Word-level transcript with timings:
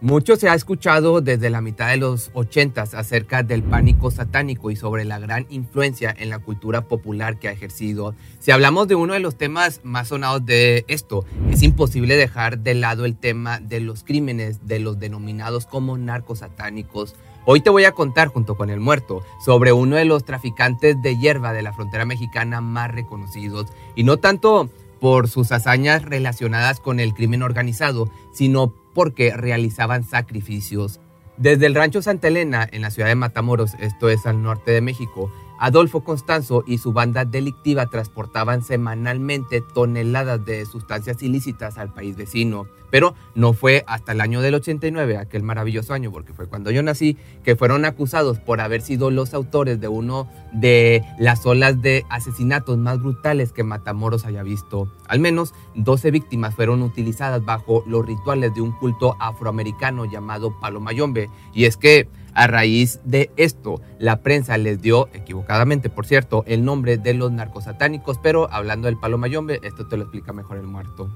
Mucho 0.00 0.36
se 0.36 0.48
ha 0.48 0.54
escuchado 0.54 1.20
desde 1.20 1.50
la 1.50 1.60
mitad 1.60 1.88
de 1.88 1.96
los 1.96 2.30
80 2.32 2.82
acerca 2.82 3.42
del 3.42 3.64
pánico 3.64 4.12
satánico 4.12 4.70
y 4.70 4.76
sobre 4.76 5.04
la 5.04 5.18
gran 5.18 5.44
influencia 5.50 6.14
en 6.16 6.30
la 6.30 6.38
cultura 6.38 6.82
popular 6.82 7.40
que 7.40 7.48
ha 7.48 7.52
ejercido. 7.52 8.14
Si 8.38 8.52
hablamos 8.52 8.86
de 8.86 8.94
uno 8.94 9.14
de 9.14 9.18
los 9.18 9.36
temas 9.36 9.80
más 9.82 10.08
sonados 10.08 10.46
de 10.46 10.84
esto, 10.86 11.24
es 11.50 11.64
imposible 11.64 12.16
dejar 12.16 12.60
de 12.60 12.74
lado 12.74 13.06
el 13.06 13.16
tema 13.16 13.58
de 13.58 13.80
los 13.80 14.04
crímenes 14.04 14.68
de 14.68 14.78
los 14.78 15.00
denominados 15.00 15.66
como 15.66 15.98
narcos 15.98 16.38
satánicos. 16.38 17.16
Hoy 17.44 17.60
te 17.60 17.70
voy 17.70 17.84
a 17.84 17.92
contar 17.92 18.28
junto 18.28 18.56
con 18.56 18.70
el 18.70 18.78
muerto 18.78 19.24
sobre 19.44 19.72
uno 19.72 19.96
de 19.96 20.04
los 20.04 20.24
traficantes 20.24 21.02
de 21.02 21.18
hierba 21.18 21.52
de 21.52 21.62
la 21.62 21.72
frontera 21.72 22.04
mexicana 22.04 22.60
más 22.60 22.92
reconocidos 22.92 23.66
y 23.96 24.04
no 24.04 24.18
tanto 24.18 24.70
por 25.00 25.28
sus 25.28 25.50
hazañas 25.50 26.04
relacionadas 26.04 26.78
con 26.78 27.00
el 27.00 27.14
crimen 27.14 27.42
organizado, 27.42 28.10
sino 28.32 28.72
porque 28.98 29.32
realizaban 29.32 30.02
sacrificios. 30.02 30.98
Desde 31.36 31.66
el 31.66 31.76
rancho 31.76 32.02
Santa 32.02 32.26
Elena, 32.26 32.68
en 32.68 32.82
la 32.82 32.90
ciudad 32.90 33.08
de 33.08 33.14
Matamoros, 33.14 33.74
esto 33.78 34.08
es 34.08 34.26
al 34.26 34.42
norte 34.42 34.72
de 34.72 34.80
México, 34.80 35.30
Adolfo 35.60 36.02
Constanzo 36.02 36.64
y 36.66 36.78
su 36.78 36.92
banda 36.92 37.24
delictiva 37.24 37.86
transportaban 37.86 38.64
semanalmente 38.64 39.60
toneladas 39.60 40.44
de 40.44 40.66
sustancias 40.66 41.22
ilícitas 41.22 41.78
al 41.78 41.94
país 41.94 42.16
vecino. 42.16 42.66
Pero 42.90 43.14
no 43.34 43.52
fue 43.52 43.84
hasta 43.86 44.12
el 44.12 44.20
año 44.20 44.40
del 44.40 44.54
89, 44.54 45.16
aquel 45.16 45.42
maravilloso 45.42 45.94
año, 45.94 46.10
porque 46.10 46.32
fue 46.32 46.46
cuando 46.46 46.70
yo 46.70 46.82
nací, 46.82 47.16
que 47.44 47.56
fueron 47.56 47.84
acusados 47.84 48.38
por 48.38 48.60
haber 48.60 48.82
sido 48.82 49.10
los 49.10 49.34
autores 49.34 49.80
de 49.80 49.88
uno 49.88 50.28
de 50.52 51.04
las 51.18 51.44
olas 51.46 51.80
de 51.82 52.04
asesinatos 52.10 52.78
más 52.78 52.98
brutales 52.98 53.52
que 53.52 53.64
Matamoros 53.64 54.24
haya 54.24 54.42
visto. 54.42 54.92
Al 55.06 55.20
menos 55.20 55.54
12 55.74 56.10
víctimas 56.10 56.54
fueron 56.54 56.82
utilizadas 56.82 57.44
bajo 57.44 57.84
los 57.86 58.06
rituales 58.06 58.54
de 58.54 58.60
un 58.60 58.72
culto 58.72 59.16
afroamericano 59.20 60.04
llamado 60.04 60.58
Palo 60.60 60.80
Mayombe. 60.80 61.28
Y 61.52 61.64
es 61.64 61.76
que 61.76 62.08
a 62.34 62.46
raíz 62.46 63.00
de 63.04 63.32
esto, 63.36 63.80
la 63.98 64.22
prensa 64.22 64.56
les 64.58 64.80
dio, 64.80 65.08
equivocadamente 65.12 65.90
por 65.90 66.06
cierto, 66.06 66.44
el 66.46 66.64
nombre 66.64 66.96
de 66.96 67.14
los 67.14 67.32
narcosatánicos, 67.32 68.18
pero 68.18 68.48
hablando 68.52 68.86
del 68.86 68.96
palo 68.96 69.18
mayombe, 69.18 69.58
esto 69.64 69.88
te 69.88 69.96
lo 69.96 70.04
explica 70.04 70.32
mejor 70.32 70.58
el 70.58 70.66
muerto. 70.68 71.10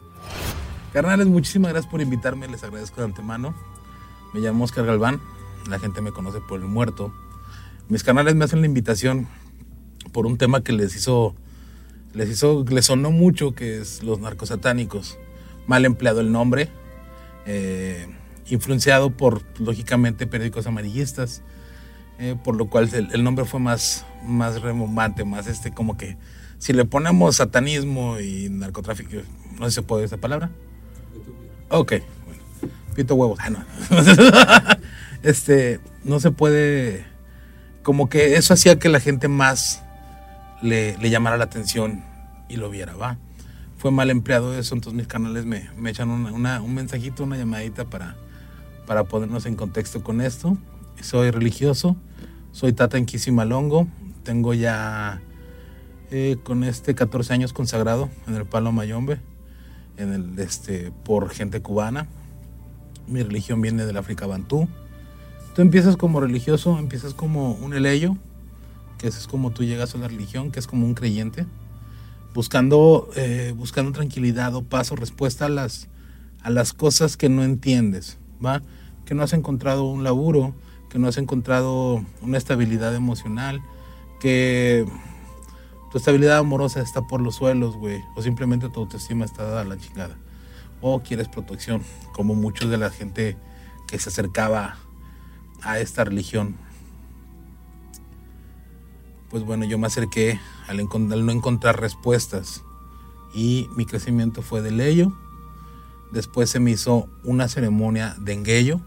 Carnales, 0.93 1.27
muchísimas 1.27 1.73
gracias 1.73 1.91
por 1.91 2.03
invitarme, 2.03 2.49
les 2.49 2.63
agradezco 2.65 3.01
de 3.01 3.07
antemano. 3.07 3.55
Me 4.35 4.41
llamo 4.41 4.65
Oscar 4.65 4.85
Galván, 4.85 5.23
la 5.71 5.79
gente 5.79 6.03
me 6.03 6.13
conoce 6.13 6.41
por 6.43 6.61
el 6.61 6.67
muerto. 6.67 7.15
Mis 7.89 8.05
canales 8.05 8.35
me 8.35 8.45
hacen 8.45 8.61
la 8.61 8.67
invitación 8.67 9.27
por 10.13 10.27
un 10.27 10.37
tema 10.37 10.63
que 10.63 10.73
les 10.73 10.95
hizo, 10.95 11.35
les 12.13 12.29
hizo, 12.29 12.67
les 12.69 12.85
sonó 12.85 13.11
mucho, 13.11 13.55
que 13.55 13.81
es 13.81 14.03
los 14.03 14.21
narcosatánicos. 14.21 15.19
Mal 15.67 15.87
empleado 15.87 16.21
el 16.21 16.31
nombre. 16.31 16.69
Eh, 17.47 18.07
influenciado 18.51 19.11
por, 19.11 19.43
lógicamente, 19.59 20.27
periódicos 20.27 20.67
amarillistas, 20.67 21.43
eh, 22.19 22.37
por 22.45 22.55
lo 22.55 22.69
cual 22.69 22.91
el, 22.93 23.25
nombre 23.25 23.47
fue 23.47 23.61
más, 23.61 24.05
más 24.27 24.61
más 25.25 25.47
este, 25.47 25.73
como 25.73 25.97
que 25.97 26.19
si 26.59 26.75
le 26.75 26.85
ponemos 26.85 27.37
satanismo 27.37 28.21
y 28.21 28.51
narcotráfico, 28.51 29.23
no 29.59 29.65
sé 29.65 29.71
si 29.71 29.75
se 29.77 29.83
puede 29.83 30.05
esa 30.05 30.19
palabra. 30.19 30.51
Ok, 31.75 31.95
bueno, 32.27 32.43
pito 32.95 33.15
huevos, 33.15 33.39
ah, 33.41 34.77
este, 35.23 35.81
no 36.05 36.21
se 36.21 36.31
puede, 36.31 37.07
como 37.83 38.11
que 38.11 38.37
eso 38.37 38.53
hacía 38.53 38.79
que 38.79 38.91
la 38.91 39.01
gente 39.01 39.27
más 39.27 39.83
le, 40.61 40.99
le 40.99 41.09
llamara 41.09 41.39
la 41.39 41.45
atención 41.45 42.05
y 42.51 42.57
lo 42.57 42.69
viera, 42.69 42.95
¿va? 42.95 43.17
Fue 43.79 43.91
mal 43.91 44.11
empleado 44.11 44.57
eso, 44.57 44.75
entonces 44.75 44.99
mis 44.99 45.07
canales 45.07 45.47
me, 45.47 45.71
me 45.79 45.89
echan 45.89 46.11
un 46.11 46.75
mensajito, 46.75 47.25
una 47.25 47.39
llamadita 47.39 47.87
para, 47.87 48.17
para 48.87 49.05
ponernos 49.05 49.47
en 49.47 49.57
contexto 49.57 50.05
con 50.05 50.21
esto. 50.21 50.59
Soy 51.01 51.31
religioso, 51.31 51.97
soy 52.53 52.75
Tata 52.75 52.99
en 52.99 53.07
Quisimalongo, 53.07 53.89
tengo 54.25 54.53
ya 54.53 55.23
eh, 56.11 56.37
con 56.45 56.65
este 56.65 56.95
14 56.95 57.33
años 57.33 57.55
consagrado 57.55 58.11
en 58.29 58.35
el 58.35 58.45
Palo 58.45 58.73
Mayombe, 58.73 59.21
en 59.97 60.13
el, 60.13 60.39
este, 60.39 60.93
por 61.05 61.31
gente 61.31 61.61
cubana. 61.61 62.09
Mi 63.07 63.23
religión 63.23 63.61
viene 63.61 63.85
del 63.85 63.97
África 63.97 64.27
Bantú. 64.27 64.69
Tú 65.55 65.63
empiezas 65.63 65.97
como 65.97 66.21
religioso, 66.21 66.79
empiezas 66.79 67.15
como 67.15 67.53
un 67.53 67.75
eleyo, 67.75 68.17
que 68.99 69.09
es 69.09 69.27
como 69.27 69.51
tú 69.51 69.65
llegas 69.65 69.95
a 69.95 69.99
la 69.99 70.09
religión, 70.09 70.51
que 70.51 70.61
es 70.61 70.67
como 70.67 70.87
un 70.87 70.95
creyente, 70.95 71.47
buscando, 72.35 73.11
eh, 73.17 73.53
buscando 73.57 73.93
tranquilidad 73.93 74.55
o 74.55 74.63
paso, 74.63 74.97
respuesta 74.97 75.47
a 75.47 75.49
las, 75.49 75.89
a 76.43 76.51
las 76.51 76.73
cosas 76.73 77.17
que 77.17 77.29
no 77.29 77.45
entiendes. 77.45 78.19
Que 79.07 79.15
no 79.15 79.23
has 79.23 79.33
encontrado 79.33 79.85
un 79.85 80.03
laburo, 80.03 80.55
que 80.89 80.99
no 80.99 81.07
has 81.07 81.17
encontrado 81.17 82.05
una 82.23 82.39
estabilidad 82.39 82.95
emocional, 82.95 83.61
que 84.21 84.85
tu 85.93 85.99
estabilidad 85.99 86.39
amorosa 86.39 86.81
está 86.81 87.03
por 87.03 87.21
los 87.21 87.37
suelos, 87.37 87.77
güey, 87.77 88.03
o 88.17 88.23
simplemente 88.23 88.69
tu 88.71 88.81
autoestima 88.81 89.25
está 89.25 89.61
a 89.61 89.65
la 89.65 89.79
chingada. 89.79 90.17
O 90.81 91.03
quieres 91.03 91.29
protección, 91.29 91.83
como 92.13 92.35
muchos 92.35 92.71
de 92.71 92.79
la 92.79 92.91
gente 92.91 93.37
que 93.87 93.99
se 93.99 94.09
acercaba 94.09 94.79
a 95.61 95.79
esta 95.79 96.03
religión. 96.03 96.57
Pues 99.31 99.45
bueno, 99.45 99.65
yo 99.67 99.79
me 99.79 99.87
acerqué 99.87 100.41
al, 100.67 100.81
al 100.81 101.27
no 101.27 101.33
encontrar 101.33 101.81
respuestas 101.81 102.63
y 103.35 103.69
mi 103.77 103.87
crecimiento 103.87 104.43
fue 104.43 104.61
de 104.61 104.89
ello 104.89 105.13
Después 106.13 106.51
se 106.51 106.61
me 106.61 106.71
hizo 106.71 107.09
una 107.25 107.49
ceremonia 107.49 108.15
de 108.21 108.35
enguello, 108.35 108.83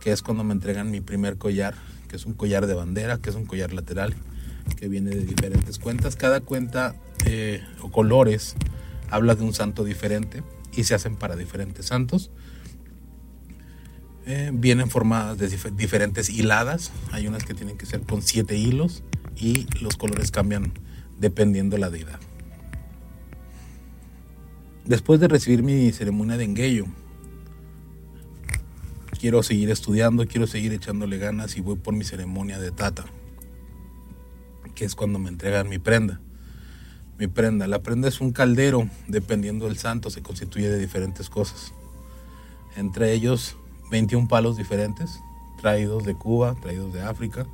que 0.00 0.10
es 0.10 0.22
cuando 0.22 0.42
me 0.42 0.54
entregan 0.54 0.90
mi 0.90 1.02
primer 1.02 1.36
collar, 1.36 1.74
que 2.08 2.16
es 2.16 2.24
un 2.24 2.32
collar 2.32 2.66
de 2.66 2.72
bandera, 2.72 3.18
que 3.20 3.28
es 3.28 3.36
un 3.36 3.44
collar 3.44 3.74
lateral, 3.74 4.14
que 4.76 4.88
viene 4.88 5.10
de 5.10 5.24
diferentes 5.24 5.78
cuentas. 5.78 6.16
Cada 6.16 6.40
cuenta 6.40 6.96
eh, 7.24 7.62
o 7.80 7.90
colores 7.90 8.56
habla 9.10 9.34
de 9.34 9.44
un 9.44 9.54
santo 9.54 9.84
diferente 9.84 10.42
y 10.74 10.84
se 10.84 10.94
hacen 10.94 11.16
para 11.16 11.36
diferentes 11.36 11.86
santos. 11.86 12.30
Eh, 14.26 14.50
vienen 14.52 14.90
formadas 14.90 15.38
de 15.38 15.48
diferentes 15.76 16.28
hiladas. 16.28 16.90
Hay 17.12 17.28
unas 17.28 17.44
que 17.44 17.54
tienen 17.54 17.78
que 17.78 17.86
ser 17.86 18.00
con 18.00 18.22
siete 18.22 18.56
hilos 18.56 19.02
y 19.36 19.66
los 19.80 19.96
colores 19.96 20.30
cambian 20.30 20.72
dependiendo 21.18 21.78
la 21.78 21.90
deidad. 21.90 22.18
Después 24.84 25.20
de 25.20 25.28
recibir 25.28 25.62
mi 25.62 25.90
ceremonia 25.92 26.36
de 26.36 26.44
enguello, 26.44 26.86
quiero 29.18 29.42
seguir 29.42 29.70
estudiando, 29.70 30.26
quiero 30.26 30.46
seguir 30.46 30.72
echándole 30.72 31.18
ganas 31.18 31.56
y 31.56 31.60
voy 31.60 31.76
por 31.76 31.94
mi 31.94 32.04
ceremonia 32.04 32.58
de 32.58 32.70
tata, 32.70 33.04
que 34.76 34.84
es 34.84 34.94
cuando 34.94 35.18
me 35.18 35.30
entregan 35.30 35.68
mi 35.68 35.78
prenda. 35.78 36.20
Mi 37.18 37.26
prenda, 37.26 37.66
la 37.66 37.82
prenda 37.82 38.06
es 38.08 38.20
un 38.20 38.30
caldero, 38.30 38.88
dependiendo 39.08 39.66
del 39.66 39.78
santo, 39.78 40.10
se 40.10 40.22
constituye 40.22 40.68
de 40.68 40.78
diferentes 40.78 41.30
cosas. 41.30 41.72
Entre 42.76 43.12
ellos, 43.14 43.56
21 43.90 44.28
palos 44.28 44.56
diferentes, 44.56 45.18
traídos 45.60 46.04
de 46.04 46.14
Cuba, 46.14 46.54
traídos 46.60 46.92
de 46.92 47.02
África, 47.02 47.46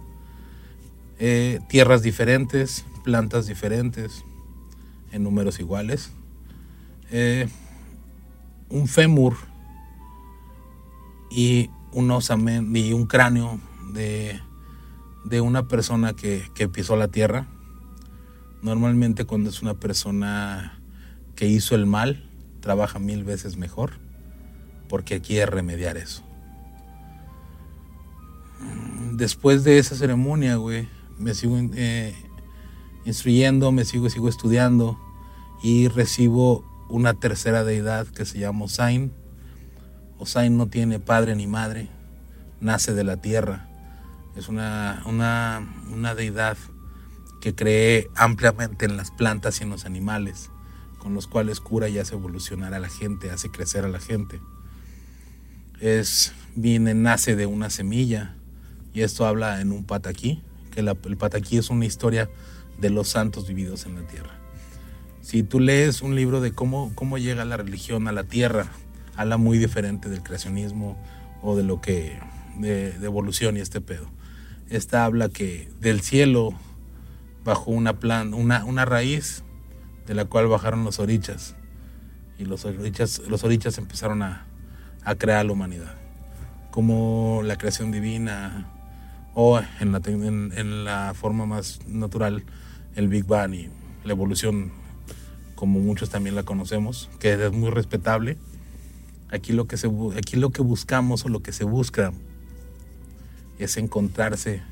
eh, 1.20 1.60
tierras 1.68 2.02
diferentes, 2.02 2.84
plantas 3.04 3.46
diferentes, 3.46 4.24
en 5.12 5.22
números 5.22 5.60
iguales, 5.60 6.10
eh, 7.12 7.48
un 8.68 8.88
fémur 8.88 9.36
y 11.30 11.70
un 11.92 12.10
osamen 12.10 12.74
y 12.74 12.92
un 12.92 13.06
cráneo 13.06 13.60
de, 13.92 14.40
una 15.40 15.68
persona 15.68 16.14
que, 16.14 16.44
que, 16.54 16.68
pisó 16.68 16.96
la 16.96 17.08
tierra. 17.08 17.46
Normalmente 18.62 19.24
cuando 19.24 19.50
es 19.50 19.62
una 19.62 19.74
persona 19.74 20.78
que 21.34 21.48
hizo 21.48 21.74
el 21.74 21.86
mal, 21.86 22.28
trabaja 22.60 22.98
mil 22.98 23.24
veces 23.24 23.56
mejor, 23.56 23.92
porque 24.88 25.20
quiere 25.20 25.46
remediar 25.46 25.96
eso. 25.96 26.22
Después 29.12 29.64
de 29.64 29.78
esa 29.78 29.94
ceremonia, 29.96 30.56
güey, 30.56 30.88
me 31.18 31.34
sigo 31.34 31.58
eh, 31.74 32.14
instruyendo, 33.04 33.72
me 33.72 33.84
sigo, 33.84 34.08
sigo 34.08 34.28
estudiando 34.28 34.98
y 35.62 35.88
recibo 35.88 36.64
una 36.88 37.14
tercera 37.14 37.64
deidad 37.64 38.06
que 38.06 38.24
se 38.24 38.38
llama 38.38 38.64
Osain. 38.64 39.12
Osain 40.18 40.56
no 40.56 40.66
tiene 40.68 40.98
padre 40.98 41.34
ni 41.36 41.46
madre, 41.46 41.88
nace 42.60 42.94
de 42.94 43.04
la 43.04 43.16
tierra. 43.16 43.68
Es 44.36 44.48
una, 44.48 45.02
una, 45.06 46.14
deidad 46.14 46.56
que 47.40 47.54
cree 47.54 48.10
ampliamente 48.14 48.86
en 48.86 48.96
las 48.96 49.10
plantas 49.10 49.60
y 49.60 49.64
en 49.64 49.70
los 49.70 49.84
animales, 49.84 50.50
con 50.98 51.14
los 51.14 51.26
cuales 51.26 51.60
cura 51.60 51.88
y 51.88 51.98
hace 51.98 52.14
evolucionar 52.14 52.72
a 52.74 52.78
la 52.78 52.88
gente, 52.88 53.30
hace 53.30 53.50
crecer 53.50 53.84
a 53.84 53.88
la 53.88 54.00
gente. 54.00 54.40
es, 55.80 56.32
viene, 56.54 56.94
nace 56.94 57.36
de 57.36 57.46
una 57.46 57.68
semilla, 57.68 58.36
y 58.94 59.02
esto 59.02 59.26
habla 59.26 59.60
en 59.60 59.72
un 59.72 59.84
pataquí, 59.84 60.42
que 60.70 60.80
el 60.80 61.16
pataquí 61.16 61.58
es 61.58 61.70
una 61.70 61.84
historia 61.84 62.30
de 62.78 62.90
los 62.90 63.08
santos 63.08 63.46
vividos 63.46 63.86
en 63.86 63.96
la 63.96 64.06
tierra. 64.06 64.42
Si 65.22 65.42
tú 65.42 65.60
lees 65.60 66.02
un 66.02 66.16
libro 66.16 66.40
de 66.40 66.52
cómo, 66.52 66.92
cómo 66.94 67.16
llega 67.16 67.44
la 67.44 67.56
religión 67.56 68.08
a 68.08 68.12
la 68.12 68.24
tierra, 68.24 68.66
habla 69.16 69.36
muy 69.36 69.58
diferente 69.58 70.08
del 70.08 70.22
creacionismo 70.22 70.96
o 71.42 71.56
de 71.56 71.62
lo 71.62 71.80
que, 71.80 72.18
de, 72.58 72.94
evolución 73.02 73.56
y 73.56 73.60
este 73.60 73.80
pedo. 73.80 74.10
Esta 74.68 75.04
habla 75.04 75.28
que 75.28 75.68
del 75.80 76.00
cielo 76.00 76.54
bajó 77.44 77.70
una, 77.70 77.98
plan, 77.98 78.34
una, 78.34 78.64
una 78.64 78.84
raíz 78.84 79.42
de 80.06 80.14
la 80.14 80.24
cual 80.24 80.46
bajaron 80.46 80.84
los 80.84 80.98
orichas 80.98 81.56
y 82.38 82.44
los 82.44 82.64
orichas, 82.64 83.20
los 83.28 83.44
orichas 83.44 83.78
empezaron 83.78 84.22
a, 84.22 84.46
a 85.04 85.14
crear 85.14 85.44
la 85.44 85.52
humanidad, 85.52 85.94
como 86.70 87.42
la 87.44 87.56
creación 87.56 87.90
divina 87.90 88.68
o 89.34 89.60
en 89.80 89.92
la, 89.92 90.00
en, 90.04 90.84
la 90.84 91.14
forma 91.14 91.46
más 91.46 91.80
natural 91.86 92.44
el 92.94 93.08
Big 93.08 93.24
Bang 93.24 93.54
y 93.54 93.70
la 94.04 94.12
evolución 94.12 94.72
como 95.54 95.78
muchos 95.80 96.10
también 96.10 96.34
la 96.34 96.42
conocemos, 96.42 97.08
que 97.20 97.32
es 97.34 97.52
muy 97.52 97.70
respetable. 97.70 98.36
Aquí 99.30 99.52
lo 99.52 99.66
que, 99.66 99.76
se, 99.76 99.88
aquí 100.16 100.36
lo 100.36 100.50
que 100.50 100.60
buscamos 100.60 101.24
o 101.24 101.28
lo 101.28 101.40
que 101.40 101.52
se 101.52 101.64
busca 101.64 102.12
es 103.58 103.76
encontrarse 103.76 104.62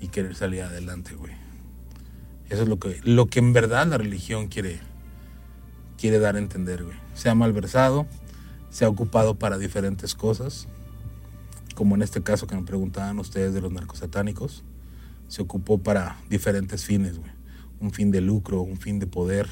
y 0.00 0.08
querer 0.08 0.34
salir 0.34 0.62
adelante, 0.62 1.14
güey. 1.14 1.34
Eso 2.48 2.62
es 2.62 2.68
lo 2.68 2.78
que, 2.78 3.00
lo 3.02 3.26
que 3.26 3.40
en 3.40 3.52
verdad 3.52 3.86
la 3.86 3.98
religión 3.98 4.48
quiere, 4.48 4.78
quiere 5.98 6.18
dar 6.18 6.36
a 6.36 6.38
entender, 6.38 6.84
güey. 6.84 6.96
Se 7.14 7.28
ha 7.28 7.34
malversado, 7.34 8.06
se 8.70 8.84
ha 8.84 8.88
ocupado 8.88 9.36
para 9.36 9.58
diferentes 9.58 10.14
cosas, 10.14 10.68
como 11.74 11.94
en 11.94 12.02
este 12.02 12.22
caso 12.22 12.46
que 12.46 12.54
me 12.54 12.62
preguntaban 12.62 13.18
ustedes 13.18 13.52
de 13.52 13.60
los 13.60 13.72
narcos 13.72 13.98
satánicos, 13.98 14.64
se 15.28 15.42
ocupó 15.42 15.78
para 15.78 16.18
diferentes 16.30 16.84
fines, 16.84 17.18
güey. 17.18 17.30
Un 17.80 17.90
fin 17.90 18.10
de 18.10 18.20
lucro, 18.20 18.62
un 18.62 18.78
fin 18.78 18.98
de 18.98 19.06
poder, 19.06 19.48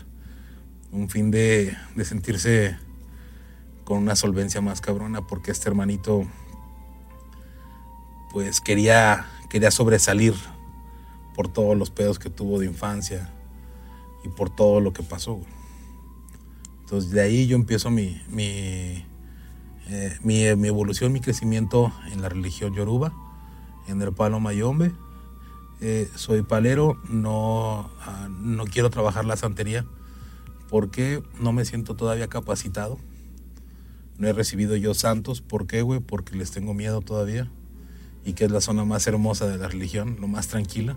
un 0.93 1.11
fin 1.11 1.31
de 1.31 1.77
sentirse 2.05 2.79
con 3.85 3.99
una 3.99 4.17
solvencia 4.17 4.61
más 4.61 4.81
cabrona, 4.81 5.27
porque 5.27 5.51
este 5.51 5.69
hermanito, 5.69 6.27
pues 8.35 8.61
quería, 8.61 9.27
quería 9.49 9.71
sobresalir 9.71 10.35
por 11.37 11.47
todos 11.47 11.79
los 11.79 11.91
pedos 11.91 12.19
que 12.19 12.31
tuvo 12.31 12.59
de 12.59 12.67
infancia 12.67 13.33
y 14.25 14.29
por 14.29 14.51
todo 14.51 14.81
lo 14.81 14.93
que 14.93 15.05
pasó. 15.05 15.41
Entonces 16.81 17.13
de 17.13 17.21
ahí 17.21 17.47
yo 17.47 17.55
empiezo 17.55 17.91
mi, 17.91 18.21
mi, 18.29 19.05
eh, 19.89 20.19
mi, 20.25 20.43
evolución, 20.43 21.13
mi 21.13 21.21
crecimiento 21.21 21.93
en 22.11 22.23
la 22.23 22.29
religión 22.29 22.75
yoruba, 22.75 23.15
en 23.87 24.03
el 24.03 24.13
palo 24.13 24.41
mayombe. 24.41 24.91
Eh, 25.81 26.11
soy 26.17 26.43
palero, 26.43 27.01
no, 27.09 27.89
ah, 28.01 28.27
no 28.29 28.65
quiero 28.65 28.91
trabajar 28.91 29.25
la 29.27 29.37
santería 29.37 29.87
porque 30.69 31.23
no 31.39 31.53
me 31.53 31.65
siento 31.65 31.95
todavía 31.95 32.27
capacitado. 32.27 32.99
No 34.19 34.27
he 34.27 34.33
recibido 34.33 34.75
yo 34.75 34.93
santos. 34.93 35.41
¿Por 35.41 35.69
qué, 35.69 35.83
güey? 35.83 36.01
Porque 36.01 36.35
les 36.35 36.51
tengo 36.51 36.75
miedo 36.75 37.01
todavía. 37.01 37.49
Y 38.25 38.33
que 38.33 38.45
es 38.45 38.51
la 38.51 38.61
zona 38.61 38.85
más 38.85 39.07
hermosa 39.07 39.47
de 39.47 39.59
la 39.59 39.69
religión, 39.69 40.17
lo 40.21 40.29
más 40.29 40.49
tranquila. 40.49 40.97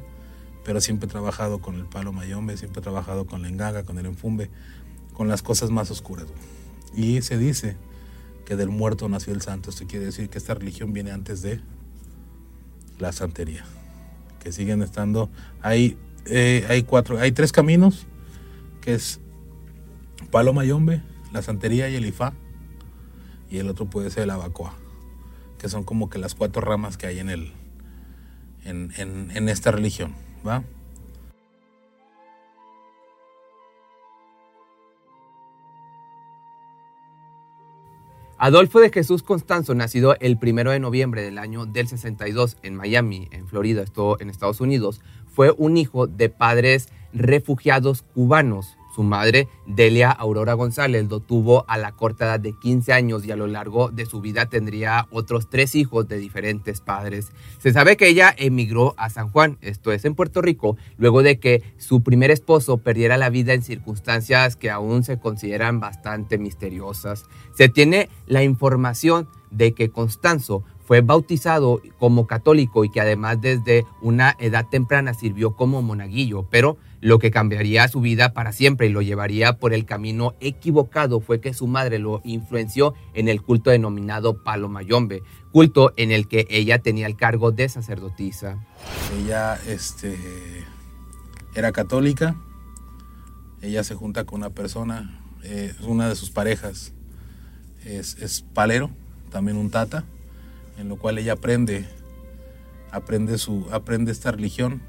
Pero 0.63 0.81
siempre 0.81 1.07
he 1.07 1.09
trabajado 1.09 1.59
con 1.59 1.75
el 1.75 1.85
palo 1.85 2.13
mayombe, 2.13 2.57
siempre 2.57 2.79
he 2.79 2.83
trabajado 2.83 3.25
con 3.25 3.41
la 3.41 3.49
engaga, 3.49 3.83
con 3.83 3.97
el 3.99 4.05
enfumbe, 4.05 4.49
con 5.13 5.27
las 5.27 5.41
cosas 5.41 5.69
más 5.69 5.91
oscuras. 5.91 6.27
Y 6.95 7.21
se 7.21 7.37
dice 7.37 7.75
que 8.45 8.55
del 8.55 8.69
muerto 8.69 9.09
nació 9.09 9.33
el 9.33 9.41
santo. 9.41 9.69
Esto 9.69 9.85
quiere 9.87 10.05
decir 10.05 10.29
que 10.29 10.37
esta 10.37 10.53
religión 10.53 10.93
viene 10.93 11.11
antes 11.11 11.41
de 11.41 11.59
la 12.97 13.11
santería. 13.11 13.65
Que 14.39 14.51
siguen 14.51 14.81
estando. 14.81 15.29
Hay, 15.61 15.97
eh, 16.25 16.65
hay 16.69 16.83
cuatro, 16.83 17.19
hay 17.19 17.31
tres 17.31 17.51
caminos, 17.51 18.05
que 18.81 18.93
es 18.93 19.19
Palo 20.31 20.53
Mayombe, 20.53 21.01
la 21.33 21.41
santería 21.41 21.89
y 21.89 21.95
el 21.95 22.05
Ifá. 22.05 22.33
Y 23.49 23.57
el 23.57 23.69
otro 23.69 23.89
puede 23.89 24.09
ser 24.11 24.23
el 24.23 24.29
Abacoa, 24.29 24.75
que 25.57 25.69
son 25.69 25.83
como 25.83 26.09
que 26.09 26.19
las 26.19 26.35
cuatro 26.35 26.61
ramas 26.61 26.97
que 26.97 27.07
hay 27.07 27.19
en 27.19 27.29
el 27.29 27.53
en, 28.65 28.91
en, 28.97 29.49
esta 29.49 29.71
religión. 29.71 30.13
¿Va? 30.45 30.63
Adolfo 38.37 38.79
de 38.79 38.91
Jesús 38.91 39.23
Constanzo, 39.23 39.73
nacido 39.73 40.15
el 40.19 40.37
1 40.39 40.71
de 40.71 40.79
noviembre 40.79 41.23
del 41.23 41.39
año 41.39 41.65
del 41.65 41.87
62 41.87 42.57
en 42.61 42.75
Miami, 42.75 43.29
en 43.31 43.47
Florida, 43.47 43.81
esto 43.81 44.19
en 44.21 44.29
Estados 44.29 44.61
Unidos, 44.61 45.01
fue 45.25 45.53
un 45.57 45.75
hijo 45.75 46.05
de 46.05 46.29
padres 46.29 46.89
refugiados 47.13 48.03
cubanos. 48.03 48.77
Su 48.97 49.03
madre, 49.03 49.47
Delia 49.67 50.09
Aurora 50.09 50.55
González, 50.55 51.07
lo 51.07 51.19
tuvo 51.19 51.65
a 51.67 51.77
la 51.77 51.91
corta 51.91 52.25
edad 52.25 52.39
de 52.39 52.53
15 52.53 52.93
años 52.93 53.23
y 53.23 53.31
a 53.31 53.35
lo 53.35 53.45
largo 53.45 53.91
de 53.91 54.07
su 54.07 54.21
vida 54.21 54.47
tendría 54.47 55.05
otros 55.11 55.51
tres 55.51 55.75
hijos 55.75 56.07
de 56.07 56.17
diferentes 56.17 56.81
padres. 56.81 57.31
Se 57.59 57.71
sabe 57.71 57.95
que 57.95 58.07
ella 58.07 58.33
emigró 58.35 58.95
a 58.97 59.11
San 59.11 59.29
Juan, 59.29 59.59
esto 59.61 59.91
es 59.91 60.03
en 60.03 60.15
Puerto 60.15 60.41
Rico, 60.41 60.77
luego 60.97 61.21
de 61.21 61.39
que 61.39 61.61
su 61.77 62.01
primer 62.01 62.31
esposo 62.31 62.79
perdiera 62.79 63.17
la 63.17 63.29
vida 63.29 63.53
en 63.53 63.61
circunstancias 63.61 64.55
que 64.55 64.71
aún 64.71 65.03
se 65.03 65.19
consideran 65.19 65.79
bastante 65.79 66.39
misteriosas. 66.39 67.25
Se 67.53 67.69
tiene 67.69 68.09
la 68.25 68.41
información 68.41 69.27
de 69.51 69.73
que 69.73 69.91
Constanzo 69.91 70.63
fue 70.87 71.01
bautizado 71.01 71.81
como 71.99 72.25
católico 72.25 72.83
y 72.83 72.89
que 72.89 73.01
además 73.01 73.41
desde 73.41 73.85
una 74.01 74.35
edad 74.39 74.65
temprana 74.71 75.13
sirvió 75.13 75.55
como 75.55 75.83
monaguillo, 75.83 76.47
pero 76.49 76.77
lo 77.01 77.19
que 77.19 77.31
cambiaría 77.31 77.87
su 77.87 78.01
vida 78.01 78.33
para 78.33 78.51
siempre 78.51 78.87
y 78.87 78.89
lo 78.91 79.01
llevaría 79.01 79.57
por 79.57 79.73
el 79.73 79.85
camino 79.85 80.35
equivocado 80.39 81.19
fue 81.19 81.39
que 81.39 81.53
su 81.53 81.67
madre 81.67 81.99
lo 81.99 82.21
influenció 82.23 82.93
en 83.13 83.27
el 83.27 83.41
culto 83.41 83.69
denominado 83.69 84.43
Palo 84.43 84.69
Mayombe, 84.69 85.21
culto 85.51 85.93
en 85.97 86.11
el 86.11 86.27
que 86.27 86.47
ella 86.49 86.79
tenía 86.79 87.07
el 87.07 87.15
cargo 87.15 87.51
de 87.51 87.69
sacerdotisa. 87.69 88.65
Ella 89.17 89.59
este, 89.67 90.17
era 91.55 91.71
católica, 91.71 92.35
ella 93.61 93.83
se 93.83 93.95
junta 93.95 94.25
con 94.25 94.39
una 94.39 94.49
persona, 94.49 95.21
una 95.81 96.09
de 96.09 96.15
sus 96.15 96.29
parejas 96.29 96.93
es, 97.85 98.17
es 98.19 98.41
palero, 98.41 98.89
también 99.31 99.57
un 99.57 99.69
tata, 99.69 100.03
en 100.77 100.89
lo 100.89 100.97
cual 100.97 101.17
ella 101.17 101.33
aprende, 101.33 101.87
aprende, 102.91 103.37
su, 103.37 103.67
aprende 103.71 104.11
esta 104.11 104.31
religión 104.31 104.81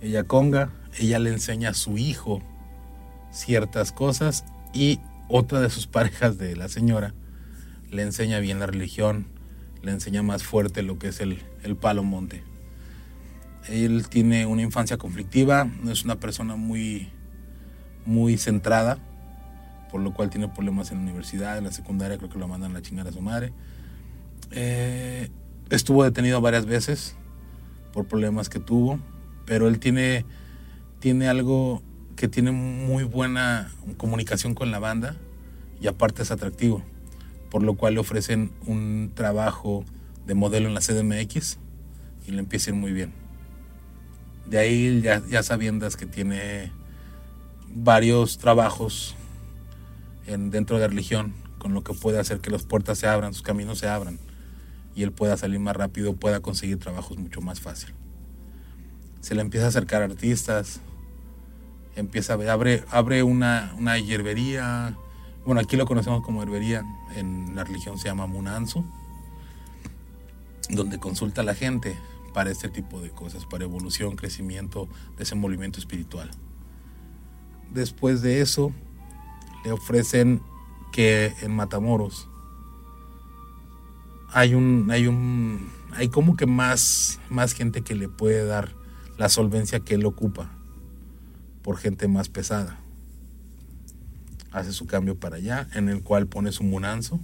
ella 0.00 0.24
conga, 0.24 0.70
ella 0.98 1.18
le 1.18 1.30
enseña 1.30 1.70
a 1.70 1.74
su 1.74 1.98
hijo 1.98 2.42
ciertas 3.30 3.92
cosas 3.92 4.44
y 4.72 5.00
otra 5.28 5.60
de 5.60 5.70
sus 5.70 5.86
parejas 5.86 6.38
de 6.38 6.56
la 6.56 6.68
señora 6.68 7.14
le 7.90 8.02
enseña 8.02 8.40
bien 8.40 8.58
la 8.58 8.66
religión, 8.66 9.26
le 9.82 9.92
enseña 9.92 10.22
más 10.22 10.42
fuerte 10.42 10.82
lo 10.82 10.98
que 10.98 11.08
es 11.08 11.20
el, 11.20 11.42
el 11.62 11.76
palo 11.76 12.02
monte. 12.02 12.42
Él 13.68 14.08
tiene 14.08 14.46
una 14.46 14.62
infancia 14.62 14.96
conflictiva, 14.96 15.64
no 15.64 15.90
es 15.90 16.04
una 16.04 16.16
persona 16.16 16.56
muy, 16.56 17.08
muy 18.04 18.38
centrada, 18.38 18.98
por 19.90 20.00
lo 20.00 20.12
cual 20.12 20.30
tiene 20.30 20.48
problemas 20.48 20.90
en 20.90 20.98
la 20.98 21.04
universidad, 21.04 21.58
en 21.58 21.64
la 21.64 21.72
secundaria 21.72 22.18
creo 22.18 22.30
que 22.30 22.38
lo 22.38 22.48
mandan 22.48 22.76
a 22.76 22.82
chingar 22.82 23.08
a 23.08 23.12
su 23.12 23.20
madre. 23.20 23.52
Eh, 24.52 25.30
estuvo 25.70 26.04
detenido 26.04 26.40
varias 26.40 26.66
veces 26.66 27.16
por 27.92 28.06
problemas 28.06 28.48
que 28.48 28.60
tuvo, 28.60 29.00
pero 29.46 29.68
él 29.68 29.78
tiene, 29.78 30.26
tiene 30.98 31.28
algo 31.28 31.82
que 32.16 32.28
tiene 32.28 32.50
muy 32.50 33.04
buena 33.04 33.72
comunicación 33.96 34.54
con 34.54 34.70
la 34.70 34.78
banda 34.78 35.16
y 35.80 35.86
aparte 35.86 36.22
es 36.22 36.30
atractivo, 36.30 36.82
por 37.50 37.62
lo 37.62 37.74
cual 37.74 37.94
le 37.94 38.00
ofrecen 38.00 38.50
un 38.66 39.12
trabajo 39.14 39.84
de 40.26 40.34
modelo 40.34 40.68
en 40.68 40.74
la 40.74 40.80
CDMX 40.80 41.58
y 42.26 42.32
le 42.32 42.40
empieza 42.40 42.70
a 42.70 42.74
ir 42.74 42.80
muy 42.80 42.92
bien. 42.92 43.12
De 44.46 44.58
ahí 44.58 45.00
ya, 45.00 45.22
ya 45.28 45.42
sabiendas 45.42 45.96
que 45.96 46.06
tiene 46.06 46.72
varios 47.68 48.38
trabajos 48.38 49.14
en, 50.26 50.50
dentro 50.50 50.76
de 50.76 50.82
la 50.82 50.88
religión, 50.88 51.34
con 51.58 51.74
lo 51.74 51.82
que 51.82 51.94
puede 51.94 52.18
hacer 52.18 52.40
que 52.40 52.50
las 52.50 52.64
puertas 52.64 52.98
se 52.98 53.06
abran, 53.06 53.34
sus 53.34 53.42
caminos 53.42 53.78
se 53.78 53.88
abran 53.88 54.18
y 54.94 55.02
él 55.02 55.12
pueda 55.12 55.36
salir 55.36 55.60
más 55.60 55.76
rápido, 55.76 56.16
pueda 56.16 56.40
conseguir 56.40 56.78
trabajos 56.78 57.18
mucho 57.18 57.40
más 57.40 57.60
fácil 57.60 57.94
se 59.26 59.34
le 59.34 59.40
empieza 59.40 59.66
a 59.66 59.70
acercar 59.70 60.02
artistas, 60.02 60.78
empieza 61.96 62.34
a 62.34 62.36
ver, 62.36 62.84
abre, 62.92 63.24
una, 63.24 63.74
una 63.76 63.98
hierbería, 63.98 64.96
bueno, 65.44 65.60
aquí 65.60 65.76
lo 65.76 65.84
conocemos 65.84 66.22
como 66.22 66.44
herbería, 66.44 66.84
en 67.16 67.56
la 67.56 67.64
religión 67.64 67.98
se 67.98 68.04
llama 68.04 68.28
Munanzo, 68.28 68.84
donde 70.70 71.00
consulta 71.00 71.40
a 71.40 71.44
la 71.44 71.56
gente 71.56 71.98
para 72.34 72.52
este 72.52 72.68
tipo 72.68 73.00
de 73.00 73.10
cosas, 73.10 73.46
para 73.46 73.64
evolución, 73.64 74.14
crecimiento, 74.14 74.88
desenvolvimiento 75.18 75.80
espiritual. 75.80 76.30
Después 77.72 78.22
de 78.22 78.42
eso, 78.42 78.72
le 79.64 79.72
ofrecen 79.72 80.40
que 80.92 81.34
en 81.42 81.50
Matamoros 81.50 82.28
hay 84.32 84.54
un, 84.54 84.88
hay 84.88 85.08
un, 85.08 85.68
hay 85.96 86.10
como 86.10 86.36
que 86.36 86.46
más, 86.46 87.18
más 87.28 87.54
gente 87.54 87.82
que 87.82 87.96
le 87.96 88.08
puede 88.08 88.46
dar 88.46 88.85
la 89.18 89.28
solvencia 89.28 89.80
que 89.80 89.94
él 89.94 90.04
ocupa 90.06 90.50
por 91.62 91.78
gente 91.78 92.08
más 92.08 92.28
pesada. 92.28 92.78
Hace 94.52 94.72
su 94.72 94.86
cambio 94.86 95.18
para 95.18 95.36
allá, 95.36 95.68
en 95.74 95.88
el 95.88 96.02
cual 96.02 96.26
pone 96.26 96.52
su 96.52 96.62
munanzo 96.62 97.20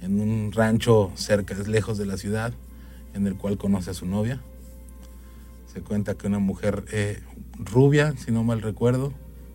en 0.00 0.20
un 0.20 0.52
rancho 0.52 1.10
cerca, 1.16 1.54
lejos 1.66 1.98
de 1.98 2.06
la 2.06 2.16
ciudad, 2.16 2.52
en 3.14 3.26
el 3.26 3.36
cual 3.36 3.58
conoce 3.58 3.90
a 3.90 3.94
su 3.94 4.06
novia. 4.06 4.40
Se 5.72 5.80
cuenta 5.80 6.14
que 6.14 6.26
una 6.26 6.38
mujer 6.38 6.84
eh, 6.92 7.20
rubia, 7.58 8.16
si 8.16 8.30
no 8.30 8.44
mal 8.44 8.62
recuerdo, 8.62 9.12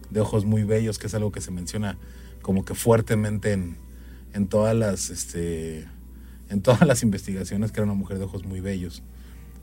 de 0.10 0.20
ojos 0.20 0.46
muy 0.46 0.64
bellos, 0.64 1.00
que 1.00 1.08
es 1.08 1.14
algo 1.14 1.32
que 1.32 1.42
se 1.42 1.52
menciona 1.52 1.98
como 2.42 2.66
que 2.66 2.76
fuertemente 2.76 3.54
en, 3.54 3.78
en 4.34 4.48
todas 4.48 4.76
las 4.76 5.10
este, 5.10 5.88
en 6.50 6.62
todas 6.62 6.86
las 6.86 7.04
investigaciones, 7.04 7.72
que 7.72 7.80
era 7.80 7.86
una 7.86 7.94
mujer 7.94 8.20
de 8.20 8.26
ojos 8.26 8.46
muy 8.46 8.60
bellos. 8.60 9.02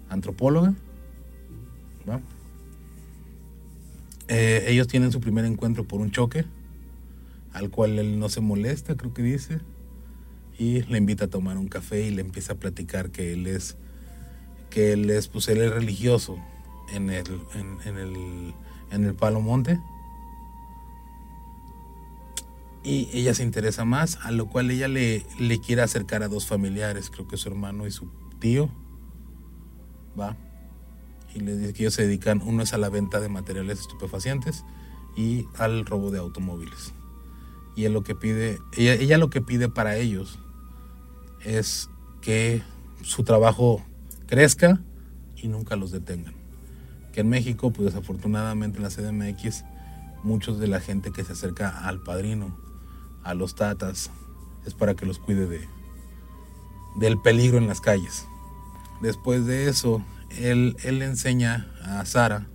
Antropóloga. 0.09 0.75
Eh, 4.29 4.65
ellos 4.69 4.87
tienen 4.87 5.13
su 5.13 5.21
primer 5.21 5.45
encuentro 5.45 5.85
por 5.85 6.01
un 6.01 6.11
choque, 6.11 6.45
al 7.53 7.71
cual 7.71 7.99
él 7.99 8.19
no 8.19 8.29
se 8.29 8.41
molesta, 8.41 8.97
creo 8.97 9.13
que 9.13 9.23
dice 9.23 9.61
y 10.61 10.83
le 10.83 10.99
invita 10.99 11.25
a 11.25 11.29
tomar 11.29 11.57
un 11.57 11.69
café 11.69 12.07
y 12.07 12.11
le 12.11 12.21
empieza 12.21 12.53
a 12.53 12.57
platicar 12.57 13.11
que 13.11 13.33
él 13.33 13.47
es 13.47 13.79
que 14.69 14.93
él 14.93 15.09
es 15.09 15.27
pues 15.27 15.49
él 15.49 15.73
religioso 15.73 16.39
en 16.93 17.09
el 17.09 17.27
en, 17.55 17.97
el 17.97 18.55
en 18.91 19.05
el 19.05 19.15
Palo 19.15 19.41
Monte. 19.41 19.81
Y 22.85 23.09
ella 23.13 23.33
se 23.33 23.43
interesa 23.43 23.87
más 23.87 24.19
a 24.23 24.31
lo 24.33 24.49
cual 24.49 24.71
ella 24.71 24.89
le, 24.89 25.25
le 25.39 25.61
quiere 25.61 25.81
acercar 25.81 26.23
a 26.23 26.29
dos 26.29 26.47
familiares 26.47 27.11
creo 27.11 27.27
que 27.27 27.39
su 27.39 27.49
hermano 27.49 27.87
y 27.87 27.91
su 27.91 28.11
tío 28.39 28.71
va 30.19 30.37
y 31.35 31.41
le 31.41 31.57
dice 31.57 31.73
que 31.73 31.83
ellos 31.85 31.95
se 31.95 32.03
dedican 32.03 32.43
uno 32.45 32.63
es 32.63 32.73
a 32.73 32.79
la 32.79 32.89
venta 32.89 33.21
de 33.21 33.29
materiales 33.29 33.81
estupefacientes 33.81 34.65
y 35.17 35.47
al 35.57 35.87
robo 35.87 36.11
de 36.11 36.19
automóviles 36.19 36.93
y 37.77 37.89
lo 37.89 38.03
que 38.03 38.15
pide 38.15 38.61
ella, 38.77 38.95
ella 38.95 39.19
lo 39.19 39.31
que 39.31 39.41
pide 39.41 39.69
para 39.69 39.97
ellos 39.97 40.39
es 41.45 41.89
que 42.21 42.63
su 43.03 43.25
trabajo 43.25 43.83
crezca 44.27 44.81
y 45.37 45.49
nunca 45.49 45.77
los 45.77 45.91
detengan. 45.91 46.35
Que 47.13 47.21
en 47.23 47.29
México, 47.29 47.73
pues 47.73 47.93
desafortunadamente 47.93 48.79
en 48.79 48.85
la 48.85 48.91
CDMX, 48.91 49.65
muchos 50.23 50.59
de 50.59 50.69
la 50.69 50.81
gente 50.81 51.13
que 51.13 51.25
se 51.25 51.33
acerca 51.33 51.87
al 51.87 52.03
padrino, 52.03 52.57
a 53.25 53.35
los 53.35 53.55
tatas, 53.55 54.11
es 54.67 54.75
para 54.75 54.95
que 54.95 55.07
los 55.07 55.19
cuide 55.19 55.47
de, 55.47 55.67
del 56.97 57.19
peligro 57.21 57.59
en 57.59 57.67
las 57.67 57.81
calles. 57.81 58.27
Después 59.01 59.47
de 59.47 59.69
eso, 59.69 60.05
él, 60.39 60.77
él 60.83 61.03
enseña 61.03 61.69
a 61.83 62.05
Sara 62.07 62.47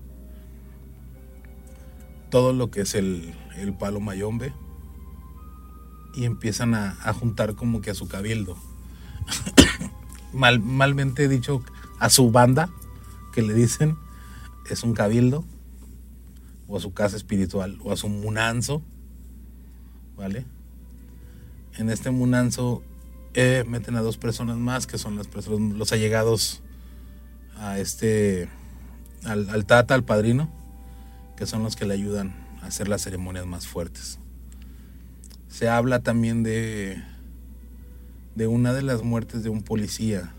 todo 2.29 2.53
lo 2.53 2.72
que 2.72 2.82
es 2.82 2.96
el, 2.96 3.34
el 3.58 3.74
palo 3.74 4.00
mayombe 4.00 4.53
y 6.15 6.25
empiezan 6.25 6.74
a, 6.74 6.98
a 7.03 7.13
juntar 7.13 7.55
como 7.55 7.82
que 7.82 7.91
a 7.91 7.96
su 7.96 8.08
cabildo 8.08 8.58
mal, 10.34 10.60
malmente 10.60 11.27
dicho, 11.27 11.63
a 12.00 12.10
su 12.10 12.32
banda, 12.32 12.70
que 13.34 13.41
le 13.41 13.53
dicen, 13.53 13.98
es 14.70 14.84
un 14.84 14.94
cabildo, 14.94 15.46
o 16.67 16.77
a 16.77 16.79
su 16.79 16.94
casa 16.94 17.15
espiritual, 17.15 17.79
o 17.84 17.91
a 17.91 17.98
su 17.98 18.10
munanzo, 18.10 18.82
¿vale? 20.17 20.46
En 21.77 21.89
este 21.89 22.12
munanzo 22.12 22.84
eh, 23.34 23.63
meten 23.67 23.96
a 23.96 24.01
dos 24.01 24.17
personas 24.17 24.58
más, 24.58 24.88
que 24.88 24.98
son 24.98 25.15
las 25.15 25.27
personas, 25.27 25.77
los 25.77 25.91
allegados 25.91 26.62
a 27.58 27.80
este, 27.80 28.50
al, 29.24 29.66
tata, 29.66 29.96
al 29.96 30.04
padrino, 30.04 30.50
que 31.38 31.46
son 31.46 31.64
los 31.64 31.76
que 31.76 31.86
le 31.86 31.94
ayudan 31.94 32.36
a 32.62 32.68
hacer 32.68 32.88
las 32.88 33.02
ceremonias 33.02 33.46
más 33.46 33.68
fuertes. 33.68 34.20
Se 35.48 35.70
habla 35.70 36.00
también 36.00 36.44
de 36.44 37.02
de 38.36 38.48
una 38.48 38.74
de 38.74 38.82
las 38.82 39.02
muertes 39.02 39.44
de 39.44 39.50
un 39.50 39.64
policía, 39.64 40.34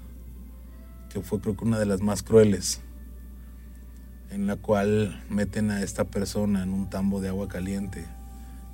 que 1.10 1.22
fue 1.22 1.40
creo 1.40 1.56
que 1.56 1.64
una 1.64 1.78
de 1.78 1.86
las 1.86 2.02
más 2.02 2.22
crueles, 2.22 2.80
en 4.30 4.46
la 4.46 4.56
cual 4.56 5.24
meten 5.30 5.70
a 5.70 5.82
esta 5.82 6.04
persona 6.04 6.62
en 6.62 6.74
un 6.74 6.90
tambo 6.90 7.22
de 7.22 7.28
agua 7.28 7.48
caliente 7.48 8.04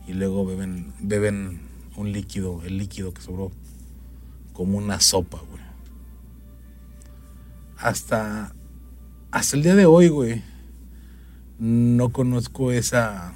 y 0.08 0.12
luego 0.14 0.44
beben, 0.44 0.92
beben 1.00 1.60
un 1.96 2.10
líquido, 2.10 2.62
el 2.64 2.78
líquido 2.78 3.14
que 3.14 3.22
sobró, 3.22 3.52
como 4.52 4.76
una 4.76 5.00
sopa, 5.00 5.38
güey. 5.38 5.62
Hasta, 7.82 8.54
hasta 9.30 9.56
el 9.56 9.62
día 9.62 9.74
de 9.74 9.86
hoy, 9.86 10.08
güey, 10.08 10.42
no 11.58 12.10
conozco 12.10 12.72
esa, 12.72 13.34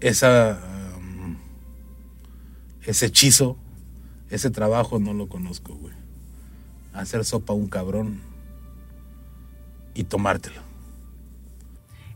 esa, 0.00 0.58
um, 0.98 1.36
ese 2.82 3.06
hechizo 3.06 3.58
ese 4.34 4.50
trabajo 4.50 4.98
no 4.98 5.14
lo 5.14 5.28
conozco, 5.28 5.76
güey. 5.76 5.94
Hacer 6.92 7.24
sopa 7.24 7.52
a 7.52 7.56
un 7.56 7.68
cabrón 7.68 8.20
y 9.94 10.02
tomártelo. 10.02 10.60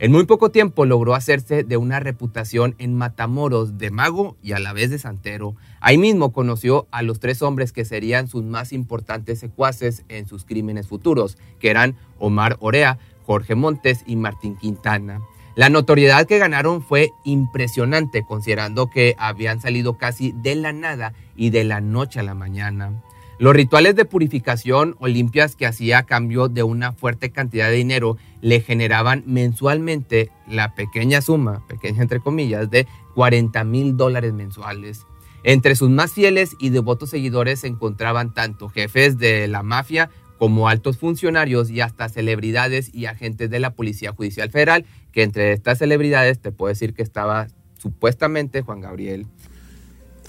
En 0.01 0.13
muy 0.13 0.27
poco 0.27 0.51
tiempo 0.51 0.87
logró 0.87 1.17
hacerse 1.17 1.65
de 1.65 1.77
una 1.77 1.99
reputación 1.99 2.77
en 2.79 2.95
Matamoros 2.95 3.79
de 3.79 3.91
mago 3.91 4.37
y 4.45 4.53
a 4.53 4.61
la 4.61 4.73
vez 4.73 4.91
de 4.91 4.99
santero. 5.01 5.57
Ahí 5.81 5.99
mismo 5.99 6.33
conoció 6.33 6.87
a 6.93 7.03
los 7.03 7.19
tres 7.19 7.43
hombres 7.43 7.73
que 7.73 7.85
serían 7.85 8.29
sus 8.29 8.45
más 8.45 8.73
importantes 8.73 9.41
secuaces 9.41 10.05
en 10.09 10.29
sus 10.29 10.45
crímenes 10.45 10.87
futuros, 10.87 11.37
que 11.59 11.71
eran 11.71 11.97
Omar 12.21 12.59
Orea, 12.61 13.01
Jorge 13.27 13.57
Montes 13.57 14.05
y 14.07 14.15
Martín 14.15 14.57
Quintana. 14.57 15.21
La 15.57 15.69
notoriedad 15.69 16.29
que 16.29 16.39
ganaron 16.39 16.81
fue 16.81 17.11
impresionante 17.25 18.23
considerando 18.23 18.91
que 18.91 19.17
habían 19.19 19.61
salido 19.61 19.99
casi 19.99 20.31
de 20.31 20.55
la 20.55 20.73
nada 20.73 21.13
y 21.35 21.51
de 21.51 21.65
la 21.65 21.81
noche 21.81 22.21
a 22.21 22.23
la 22.23 22.35
mañana. 22.35 23.03
Los 23.39 23.55
rituales 23.55 23.95
de 23.95 24.05
purificación 24.05 24.97
o 24.99 25.07
limpias 25.07 25.55
que 25.55 25.67
hacía 25.67 25.99
a 25.99 26.07
cambio 26.07 26.49
de 26.49 26.65
una 26.65 26.91
fuerte 26.91 27.31
cantidad 27.31 27.69
de 27.69 27.77
dinero 27.77 28.17
le 28.41 28.61
generaban 28.61 29.23
mensualmente 29.27 30.31
la 30.49 30.75
pequeña 30.75 31.21
suma, 31.21 31.65
pequeña 31.69 32.03
entre 32.03 32.19
comillas, 32.19 32.69
de 32.69 32.89
40 33.15 33.63
mil 33.63 33.97
dólares 33.97 34.33
mensuales. 34.33 35.07
Entre 35.45 35.77
sus 35.77 35.89
más 35.89 36.13
fieles 36.13 36.57
y 36.59 36.71
devotos 36.71 37.11
seguidores 37.11 37.61
se 37.61 37.69
encontraban 37.69 38.35
tanto 38.35 38.69
jefes 38.69 39.19
de 39.19 39.47
la 39.47 39.63
mafia 39.63 40.11
como 40.37 40.69
altos 40.69 40.99
funcionarios 40.99 41.71
y 41.71 41.81
hasta 41.81 42.09
celebridades 42.09 42.93
y 42.93 43.07
agentes 43.07 43.51
de 43.51 43.61
la 43.61 43.75
Policía 43.75 44.13
Judicial 44.13 44.51
Federal, 44.51 44.85
que 45.13 45.23
entre 45.23 45.53
estas 45.53 45.79
celebridades 45.79 46.41
te 46.41 46.51
puedo 46.51 46.71
decir 46.71 46.93
que 46.93 47.03
estaba 47.03 47.47
supuestamente 47.79 48.63
Juan 48.63 48.81
Gabriel. 48.81 49.27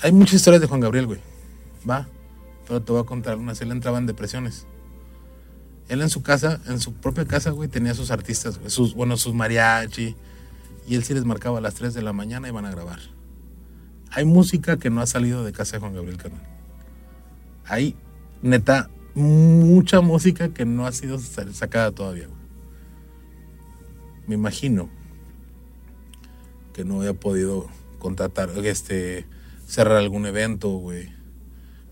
Hay 0.03 0.11
muchas 0.11 0.35
historias 0.35 0.61
de 0.61 0.67
Juan 0.67 0.79
Gabriel, 0.79 1.07
güey. 1.07 1.19
Va, 1.89 2.07
pero 2.69 2.83
te 2.83 2.91
voy 2.91 3.01
a 3.01 3.03
contar 3.03 3.35
unas. 3.37 3.59
Él 3.61 3.71
entraba 3.71 3.97
en 3.97 4.05
depresiones. 4.05 4.67
Él 5.87 6.03
en 6.03 6.09
su 6.11 6.21
casa, 6.21 6.61
en 6.67 6.79
su 6.79 6.93
propia 6.93 7.25
casa, 7.25 7.49
güey, 7.49 7.67
tenía 7.67 7.95
sus 7.95 8.11
artistas, 8.11 8.59
sus, 8.67 8.93
bueno, 8.93 9.17
sus 9.17 9.33
mariachi. 9.33 10.15
Y 10.87 10.93
él 10.93 11.03
sí 11.03 11.15
les 11.15 11.25
marcaba 11.25 11.57
a 11.57 11.61
las 11.61 11.73
3 11.73 11.95
de 11.95 12.03
la 12.03 12.13
mañana 12.13 12.47
y 12.47 12.51
iban 12.51 12.65
a 12.65 12.71
grabar. 12.71 12.99
Hay 14.11 14.23
música 14.23 14.77
que 14.77 14.91
no 14.91 15.01
ha 15.01 15.07
salido 15.07 15.43
de 15.43 15.51
casa 15.51 15.77
de 15.77 15.79
Juan 15.79 15.95
Gabriel, 15.95 16.17
carnal. 16.17 16.47
Hay, 17.65 17.95
neta, 18.43 18.91
mucha 19.15 20.01
música 20.01 20.53
que 20.53 20.65
no 20.65 20.85
ha 20.85 20.91
sido 20.91 21.17
sacada 21.17 21.91
todavía. 21.91 22.27
Me 24.27 24.35
imagino 24.35 24.91
que 26.73 26.85
no 26.85 27.01
haya 27.01 27.13
podido 27.13 27.67
contratar, 27.97 28.51
este, 28.63 29.25
cerrar 29.65 29.97
algún 29.97 30.27
evento, 30.27 30.69
güey. 30.69 31.18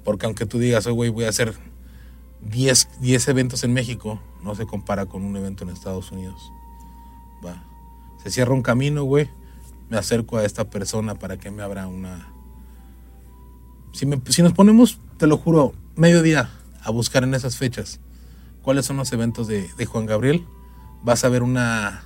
Porque 0.07 0.25
aunque 0.25 0.45
tú 0.45 0.57
digas, 0.57 0.87
güey, 0.87 1.09
voy 1.09 1.25
a 1.25 1.29
hacer 1.29 1.53
10, 2.49 3.01
10 3.01 3.27
eventos 3.27 3.65
en 3.65 3.73
México, 3.73 4.21
no 4.41 4.55
se 4.55 4.65
compara 4.65 5.05
con 5.05 5.21
un 5.21 5.35
evento 5.35 5.65
en 5.65 5.69
Estados 5.69 6.13
Unidos. 6.13 6.49
Va. 7.45 7.61
Se 8.23 8.31
cierra 8.31 8.53
un 8.53 8.61
camino, 8.61 9.03
güey. 9.03 9.29
Me 9.89 9.97
acerco 9.97 10.37
a 10.37 10.45
esta 10.45 10.69
persona 10.69 11.15
para 11.15 11.35
que 11.35 11.51
me 11.51 11.61
abra 11.61 11.87
una. 11.87 12.25
Si, 13.91 14.07
si 14.29 14.43
nos 14.43 14.53
ponemos, 14.53 14.97
te 15.17 15.27
lo 15.27 15.37
juro, 15.37 15.73
mediodía, 15.97 16.51
a 16.83 16.89
buscar 16.89 17.25
en 17.25 17.33
esas 17.33 17.57
fechas 17.57 17.99
cuáles 18.61 18.85
son 18.85 18.95
los 18.95 19.11
eventos 19.11 19.49
de, 19.49 19.67
Juan 19.87 20.05
Gabriel, 20.05 20.45
vas 21.03 21.25
a 21.25 21.29
ver 21.29 21.43
una. 21.43 22.05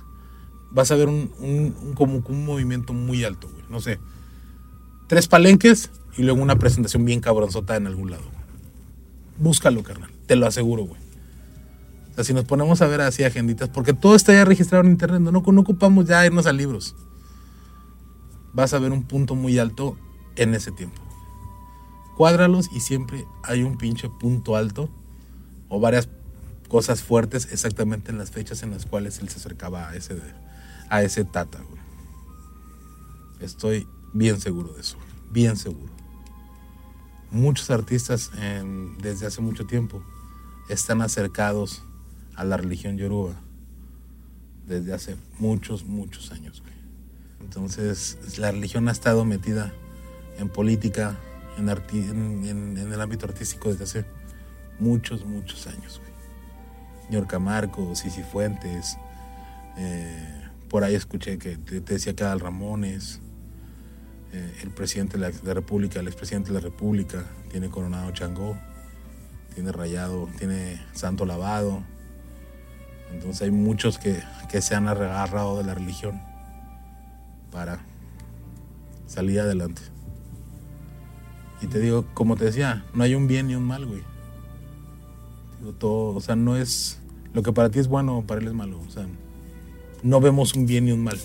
Vas 0.72 0.90
a 0.90 0.96
ver 0.96 1.08
un, 1.08 1.94
como 1.94 2.16
un 2.16 2.44
movimiento 2.44 2.94
muy 2.94 3.22
alto, 3.22 3.48
güey. 3.48 3.62
No 3.70 3.80
sé. 3.80 4.00
Tres 5.06 5.28
palenques 5.28 5.92
y 6.16 6.22
luego 6.22 6.42
una 6.42 6.58
presentación 6.58 7.04
bien 7.04 7.20
cabronzota 7.20 7.76
en 7.76 7.86
algún 7.86 8.10
lado. 8.10 8.24
Búscalo, 9.38 9.82
carnal. 9.82 10.10
Te 10.26 10.36
lo 10.36 10.46
aseguro, 10.46 10.84
güey. 10.84 11.00
O 12.10 12.14
sea, 12.14 12.24
si 12.24 12.34
nos 12.34 12.44
ponemos 12.44 12.82
a 12.82 12.86
ver 12.86 13.00
así 13.00 13.24
agenditas, 13.24 13.70
porque 13.70 13.94
todo 13.94 14.14
está 14.14 14.32
ya 14.32 14.44
registrado 14.44 14.84
en 14.84 14.90
internet, 14.90 15.20
no, 15.20 15.30
no 15.32 15.60
ocupamos 15.60 16.04
ya 16.06 16.24
irnos 16.26 16.46
a 16.46 16.52
libros. 16.52 16.94
Vas 18.52 18.74
a 18.74 18.78
ver 18.78 18.92
un 18.92 19.04
punto 19.04 19.34
muy 19.34 19.58
alto 19.58 19.96
en 20.36 20.54
ese 20.54 20.72
tiempo. 20.72 21.00
cuádralos 22.16 22.68
y 22.72 22.80
siempre 22.80 23.24
hay 23.42 23.62
un 23.62 23.78
pinche 23.78 24.08
punto 24.08 24.56
alto 24.56 24.90
o 25.68 25.80
varias 25.80 26.08
cosas 26.68 27.02
fuertes 27.02 27.48
exactamente 27.52 28.10
en 28.10 28.18
las 28.18 28.30
fechas 28.30 28.62
en 28.62 28.70
las 28.70 28.86
cuales 28.86 29.18
él 29.18 29.28
se 29.28 29.38
acercaba 29.38 29.88
a 29.88 29.96
ese, 29.96 30.18
a 30.88 31.02
ese 31.02 31.24
tata. 31.24 31.58
Estoy 33.40 33.88
bien 34.12 34.40
seguro 34.40 34.72
de 34.74 34.82
eso, 34.82 34.98
bien 35.30 35.56
seguro. 35.56 35.92
Muchos 37.32 37.70
artistas 37.70 38.30
desde 38.98 39.26
hace 39.26 39.40
mucho 39.40 39.66
tiempo 39.66 40.02
están 40.68 41.02
acercados 41.02 41.82
a 42.36 42.44
la 42.44 42.56
religión 42.56 42.96
yoruba 42.96 43.34
desde 44.66 44.92
hace 44.92 45.16
muchos, 45.38 45.84
muchos 45.84 46.30
años. 46.30 46.62
Entonces, 47.40 48.38
la 48.38 48.52
religión 48.52 48.88
ha 48.88 48.92
estado 48.92 49.24
metida 49.24 49.72
en 50.38 50.48
política, 50.48 51.18
en, 51.58 51.68
en, 51.68 52.76
el 52.78 53.00
ámbito 53.00 53.26
artístico 53.26 53.70
desde 53.70 53.84
hace 53.84 54.04
muchos, 54.78 55.24
muchos 55.24 55.66
años. 55.66 56.00
Camargo, 57.28 57.94
Sisi 57.94 58.22
Fuentes, 58.22 58.96
eh, 59.76 60.48
por 60.68 60.84
ahí 60.84 60.94
escuché 60.94 61.38
que 61.38 61.56
te, 61.58 61.80
decía 61.80 62.14
que 62.14 62.24
Adal 62.24 62.40
Ramones, 62.40 63.20
eh, 64.32 64.54
el 64.62 64.70
presidente 64.70 65.18
de 65.18 65.30
la, 65.30 65.54
República, 65.54 66.00
el 66.00 66.06
expresidente 66.06 66.48
de 66.48 66.54
la 66.54 66.60
República, 66.60 67.24
tiene 67.50 67.68
coronado 67.68 68.10
Changó, 68.12 68.56
tiene 69.54 69.72
rayado, 69.72 70.28
tiene 70.38 70.80
santo 70.92 71.26
lavado. 71.26 71.82
Entonces 73.12 73.42
hay 73.42 73.50
muchos 73.50 73.98
que, 73.98 74.22
que 74.50 74.62
se 74.62 74.74
han 74.74 74.88
agarrado 74.88 75.58
de 75.58 75.64
la 75.64 75.74
religión 75.74 76.20
para 77.50 77.84
salir 79.06 79.40
adelante. 79.40 79.82
Y 81.60 81.66
te 81.66 81.78
digo, 81.78 82.06
como 82.14 82.36
te 82.36 82.46
decía, 82.46 82.84
no 82.94 83.04
hay 83.04 83.14
un 83.14 83.28
bien 83.28 83.46
ni 83.46 83.54
un 83.54 83.64
mal, 83.64 83.86
güey. 83.86 84.02
Digo, 85.60 85.72
todo, 85.74 86.16
o 86.16 86.20
sea, 86.20 86.34
no 86.34 86.56
es 86.56 86.98
lo 87.34 87.42
que 87.42 87.52
para 87.52 87.70
ti 87.70 87.78
es 87.78 87.86
bueno, 87.86 88.24
para 88.26 88.40
él 88.40 88.48
es 88.48 88.54
malo. 88.54 88.80
O 88.80 88.90
sea, 88.90 89.06
no 90.02 90.20
vemos 90.20 90.54
un 90.54 90.66
bien 90.66 90.86
ni 90.86 90.92
un 90.92 91.04
mal. 91.04 91.18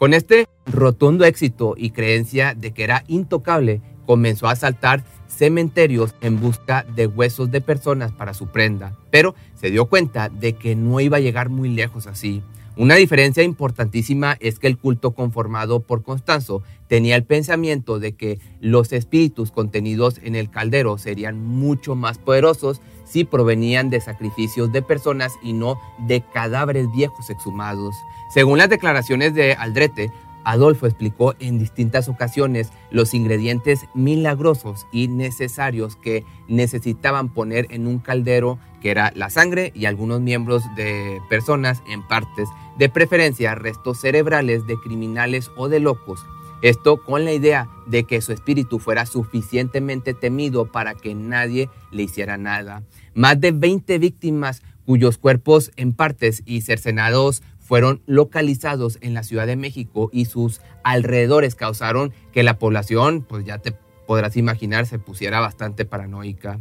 Con 0.00 0.14
este 0.14 0.48
rotundo 0.64 1.26
éxito 1.26 1.74
y 1.76 1.90
creencia 1.90 2.54
de 2.54 2.72
que 2.72 2.84
era 2.84 3.04
intocable, 3.06 3.82
comenzó 4.06 4.48
a 4.48 4.52
asaltar 4.52 5.04
cementerios 5.28 6.14
en 6.22 6.40
busca 6.40 6.86
de 6.96 7.06
huesos 7.06 7.50
de 7.50 7.60
personas 7.60 8.10
para 8.10 8.32
su 8.32 8.46
prenda, 8.46 8.96
pero 9.10 9.34
se 9.56 9.70
dio 9.70 9.90
cuenta 9.90 10.30
de 10.30 10.54
que 10.54 10.74
no 10.74 11.00
iba 11.00 11.18
a 11.18 11.20
llegar 11.20 11.50
muy 11.50 11.68
lejos 11.68 12.06
así. 12.06 12.42
Una 12.80 12.94
diferencia 12.94 13.42
importantísima 13.42 14.38
es 14.40 14.58
que 14.58 14.66
el 14.66 14.78
culto 14.78 15.10
conformado 15.10 15.80
por 15.80 16.02
Constanzo 16.02 16.62
tenía 16.88 17.14
el 17.14 17.24
pensamiento 17.24 17.98
de 17.98 18.12
que 18.12 18.38
los 18.58 18.94
espíritus 18.94 19.50
contenidos 19.50 20.18
en 20.22 20.34
el 20.34 20.48
caldero 20.48 20.96
serían 20.96 21.44
mucho 21.44 21.94
más 21.94 22.16
poderosos 22.16 22.80
si 23.04 23.24
provenían 23.24 23.90
de 23.90 24.00
sacrificios 24.00 24.72
de 24.72 24.80
personas 24.80 25.34
y 25.42 25.52
no 25.52 25.78
de 26.06 26.24
cadáveres 26.32 26.86
viejos 26.96 27.28
exhumados. 27.28 27.94
Según 28.32 28.56
las 28.56 28.70
declaraciones 28.70 29.34
de 29.34 29.52
Aldrete, 29.52 30.10
Adolfo 30.44 30.86
explicó 30.86 31.34
en 31.38 31.58
distintas 31.58 32.08
ocasiones 32.08 32.70
los 32.90 33.14
ingredientes 33.14 33.86
milagrosos 33.94 34.86
y 34.92 35.08
necesarios 35.08 35.96
que 35.96 36.24
necesitaban 36.48 37.32
poner 37.32 37.66
en 37.70 37.86
un 37.86 37.98
caldero, 37.98 38.58
que 38.80 38.90
era 38.90 39.12
la 39.14 39.30
sangre 39.30 39.72
y 39.74 39.86
algunos 39.86 40.20
miembros 40.20 40.62
de 40.76 41.20
personas 41.28 41.82
en 41.88 42.06
partes, 42.06 42.48
de 42.78 42.88
preferencia 42.88 43.54
restos 43.54 44.00
cerebrales 44.00 44.66
de 44.66 44.76
criminales 44.76 45.50
o 45.56 45.68
de 45.68 45.80
locos. 45.80 46.24
Esto 46.62 47.02
con 47.02 47.24
la 47.24 47.32
idea 47.32 47.68
de 47.86 48.04
que 48.04 48.20
su 48.20 48.32
espíritu 48.32 48.78
fuera 48.78 49.06
suficientemente 49.06 50.12
temido 50.12 50.66
para 50.70 50.94
que 50.94 51.14
nadie 51.14 51.70
le 51.90 52.02
hiciera 52.02 52.36
nada. 52.36 52.82
Más 53.14 53.40
de 53.40 53.52
20 53.52 53.98
víctimas 53.98 54.62
cuyos 54.84 55.18
cuerpos 55.18 55.70
en 55.76 55.92
partes 55.92 56.42
y 56.46 56.62
cercenados 56.62 57.42
fueron 57.70 58.02
localizados 58.06 58.98
en 59.00 59.14
la 59.14 59.22
Ciudad 59.22 59.46
de 59.46 59.54
México 59.54 60.10
y 60.12 60.24
sus 60.24 60.60
alrededores 60.82 61.54
causaron 61.54 62.12
que 62.32 62.42
la 62.42 62.58
población, 62.58 63.22
pues 63.22 63.44
ya 63.44 63.58
te 63.58 63.76
podrás 64.08 64.36
imaginar, 64.36 64.86
se 64.86 64.98
pusiera 64.98 65.38
bastante 65.38 65.84
paranoica. 65.84 66.58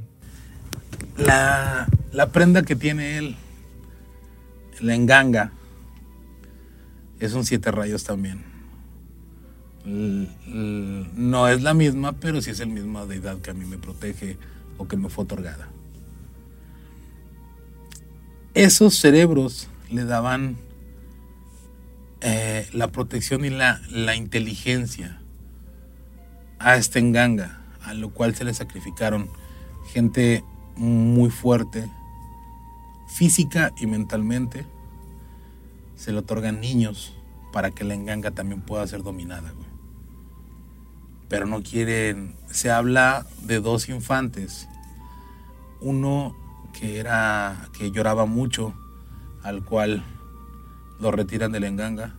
La, 1.18 1.88
prenda 2.32 2.62
que 2.62 2.76
tiene 2.76 3.18
él, 3.18 3.38
la 4.82 4.94
enganga, 4.94 5.52
es 7.20 7.34
un 7.34 7.44
siete 7.44 7.72
rayos 7.72 8.04
también. 8.04 8.44
No 9.86 11.48
es 11.48 11.64
la 11.64 11.74
misma, 11.74 12.14
pero 12.20 12.40
sí 12.40 12.52
es 12.52 12.60
el 12.60 12.70
misma 12.70 13.08
deidad 13.08 13.40
que 13.40 13.50
a 13.50 13.56
mí 13.56 13.66
me 13.66 13.80
protege 13.80 14.38
o 14.78 14.88
que 14.88 14.96
me 14.96 15.10
fue 15.10 15.24
otorgada. 15.24 15.70
Esos 18.54 19.00
cerebros 19.00 19.70
le 19.90 20.06
daban 20.06 20.69
eh, 22.22 22.68
la 22.74 22.92
protección 22.92 23.46
y 23.46 23.50
la, 23.50 23.82
la 23.90 24.16
inteligencia 24.16 25.20
a 26.60 26.76
este 26.76 27.00
enganga, 27.00 27.62
a 27.82 27.94
lo 27.94 28.10
cual 28.10 28.36
se 28.36 28.44
le 28.44 28.54
sacrificaron 28.54 29.30
gente 29.94 30.44
muy 30.76 31.30
fuerte, 31.30 31.90
física 33.08 33.74
y 33.80 33.88
mentalmente. 33.88 34.66
Se 35.96 36.12
le 36.12 36.20
otorgan 36.20 36.62
niños 36.62 37.14
para 37.52 37.72
que 37.72 37.84
la 37.84 37.94
enganga 37.94 38.32
también 38.32 38.62
pueda 38.62 38.86
ser 38.88 39.04
dominada, 39.04 39.54
Pero 41.28 41.46
no 41.46 41.62
quieren. 41.62 42.36
Se 42.50 42.72
habla 42.72 43.26
de 43.44 43.60
dos 43.60 43.90
infantes. 43.90 44.68
Uno 45.82 46.36
que 46.74 46.98
era. 47.00 47.70
que 47.78 47.92
lloraba 47.92 48.26
mucho, 48.26 48.74
al 49.44 49.64
cual 49.64 50.04
lo 51.00 51.12
retiran 51.12 51.52
de 51.52 51.60
la 51.60 51.68
enganga 51.68 52.16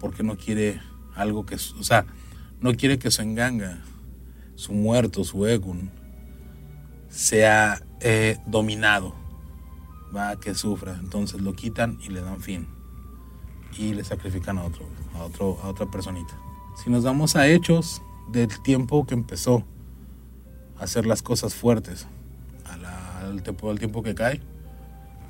porque 0.00 0.22
no 0.22 0.36
quiere 0.36 0.80
algo 1.14 1.46
que, 1.46 1.54
o 1.54 1.84
sea, 1.84 2.06
no 2.60 2.74
quiere 2.74 2.98
que 2.98 3.10
su 3.10 3.22
enganga, 3.22 3.82
su 4.54 4.72
muerto, 4.72 5.24
su 5.24 5.46
ego, 5.46 5.76
sea 7.08 7.82
eh, 8.00 8.38
dominado, 8.46 9.14
va 10.14 10.38
que 10.40 10.54
sufra. 10.54 10.96
Entonces 10.98 11.40
lo 11.40 11.54
quitan 11.54 11.98
y 12.02 12.08
le 12.08 12.20
dan 12.20 12.40
fin 12.40 12.66
y 13.78 13.94
le 13.94 14.04
sacrifican 14.04 14.58
a 14.58 14.64
otro, 14.64 14.86
a 15.14 15.24
otro, 15.24 15.58
a 15.62 15.68
otra 15.68 15.86
personita. 15.86 16.34
Si 16.82 16.90
nos 16.90 17.04
damos 17.04 17.36
a 17.36 17.48
hechos 17.48 18.02
del 18.30 18.48
tiempo 18.62 19.06
que 19.06 19.14
empezó 19.14 19.64
a 20.78 20.84
hacer 20.84 21.06
las 21.06 21.22
cosas 21.22 21.54
fuertes, 21.54 22.06
al, 22.64 23.42
tiempo, 23.42 23.70
al 23.70 23.78
tiempo 23.78 24.02
que 24.02 24.14
cae, 24.14 24.40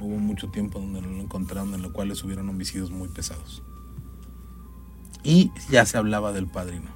Hubo 0.00 0.16
mucho 0.18 0.48
tiempo 0.48 0.78
donde 0.80 1.00
no 1.00 1.08
lo 1.08 1.22
encontraron, 1.22 1.74
en 1.74 1.82
lo 1.82 1.92
cual 1.92 2.12
hubieron 2.24 2.48
homicidios 2.48 2.90
muy 2.90 3.08
pesados. 3.08 3.62
Y 5.22 5.52
ya 5.70 5.86
se 5.86 5.96
hablaba 5.96 6.32
del 6.32 6.46
padrino. 6.46 6.90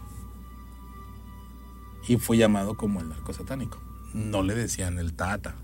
Y 2.08 2.16
fue 2.16 2.36
llamado 2.36 2.76
como 2.76 3.00
el 3.00 3.08
narco 3.08 3.32
satánico. 3.32 3.80
No 4.14 4.42
le 4.42 4.54
decían 4.54 4.98
el 4.98 5.12
tata, 5.12 5.54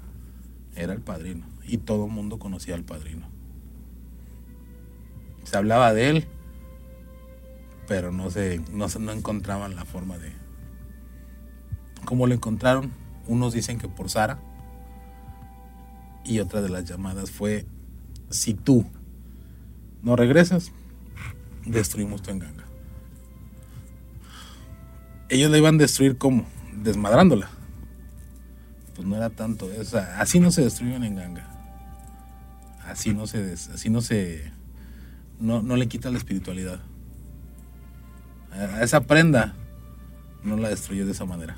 era 0.74 0.92
el 0.92 1.00
padrino. 1.00 1.46
Y 1.64 1.78
todo 1.78 2.06
el 2.06 2.12
mundo 2.12 2.38
conocía 2.38 2.74
al 2.74 2.84
padrino. 2.84 3.28
Se 5.44 5.56
hablaba 5.56 5.92
de 5.92 6.10
él, 6.10 6.26
pero 7.88 8.12
no, 8.12 8.30
se, 8.30 8.60
no, 8.72 8.86
no 9.00 9.12
encontraban 9.12 9.74
la 9.74 9.84
forma 9.84 10.18
de... 10.18 10.32
¿Cómo 12.04 12.26
lo 12.26 12.34
encontraron? 12.34 12.92
Unos 13.26 13.52
dicen 13.52 13.78
que 13.78 13.88
por 13.88 14.10
Sara, 14.10 14.40
y 16.24 16.38
otra 16.40 16.62
de 16.62 16.68
las 16.68 16.84
llamadas 16.84 17.30
fue, 17.30 17.66
si 18.30 18.54
tú 18.54 18.86
no 20.02 20.16
regresas, 20.16 20.72
destruimos 21.66 22.22
tu 22.22 22.30
enganga. 22.30 22.64
Ellos 25.28 25.50
la 25.50 25.58
iban 25.58 25.76
a 25.76 25.78
destruir 25.78 26.18
como, 26.18 26.46
desmadrándola. 26.82 27.48
Pues 28.94 29.06
no 29.06 29.16
era 29.16 29.30
tanto, 29.30 29.68
así 30.18 30.40
no 30.40 30.50
se 30.50 30.62
destruye 30.62 30.96
una 30.96 31.06
enganga. 31.06 31.48
Así 32.84 33.14
no 33.14 33.26
se, 33.26 33.52
así 33.52 33.88
no 33.88 34.02
se, 34.02 34.52
no, 35.40 35.62
no 35.62 35.76
le 35.76 35.88
quita 35.88 36.10
la 36.10 36.18
espiritualidad. 36.18 36.80
A 38.50 38.82
esa 38.82 39.00
prenda 39.06 39.54
no 40.44 40.56
la 40.56 40.68
destruyó 40.68 41.06
de 41.06 41.12
esa 41.12 41.24
manera. 41.24 41.56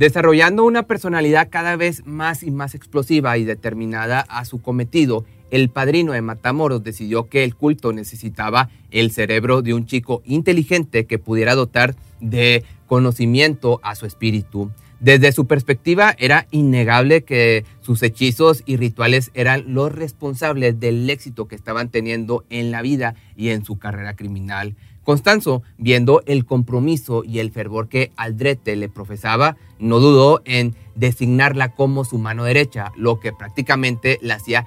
Desarrollando 0.00 0.64
una 0.64 0.84
personalidad 0.84 1.48
cada 1.50 1.76
vez 1.76 2.06
más 2.06 2.42
y 2.42 2.50
más 2.50 2.74
explosiva 2.74 3.36
y 3.36 3.44
determinada 3.44 4.20
a 4.30 4.46
su 4.46 4.62
cometido, 4.62 5.26
el 5.50 5.68
padrino 5.68 6.12
de 6.12 6.22
Matamoros 6.22 6.82
decidió 6.82 7.28
que 7.28 7.44
el 7.44 7.54
culto 7.54 7.92
necesitaba 7.92 8.70
el 8.90 9.10
cerebro 9.10 9.60
de 9.60 9.74
un 9.74 9.84
chico 9.84 10.22
inteligente 10.24 11.04
que 11.04 11.18
pudiera 11.18 11.54
dotar 11.54 11.96
de 12.18 12.64
conocimiento 12.86 13.78
a 13.82 13.94
su 13.94 14.06
espíritu. 14.06 14.70
Desde 15.00 15.32
su 15.32 15.46
perspectiva 15.46 16.14
era 16.18 16.46
innegable 16.50 17.22
que 17.22 17.66
sus 17.82 18.02
hechizos 18.02 18.62
y 18.64 18.78
rituales 18.78 19.30
eran 19.34 19.74
los 19.74 19.92
responsables 19.92 20.80
del 20.80 21.10
éxito 21.10 21.46
que 21.46 21.56
estaban 21.56 21.90
teniendo 21.90 22.46
en 22.48 22.70
la 22.70 22.80
vida 22.80 23.16
y 23.36 23.50
en 23.50 23.66
su 23.66 23.78
carrera 23.78 24.16
criminal. 24.16 24.76
Constanzo, 25.04 25.62
viendo 25.78 26.22
el 26.26 26.44
compromiso 26.44 27.24
y 27.24 27.38
el 27.38 27.50
fervor 27.50 27.88
que 27.88 28.12
Aldrete 28.16 28.76
le 28.76 28.88
profesaba, 28.88 29.56
no 29.78 29.98
dudó 29.98 30.42
en 30.44 30.74
designarla 30.94 31.74
como 31.74 32.04
su 32.04 32.18
mano 32.18 32.44
derecha, 32.44 32.92
lo 32.96 33.18
que 33.18 33.32
prácticamente 33.32 34.18
la 34.20 34.34
hacía 34.34 34.66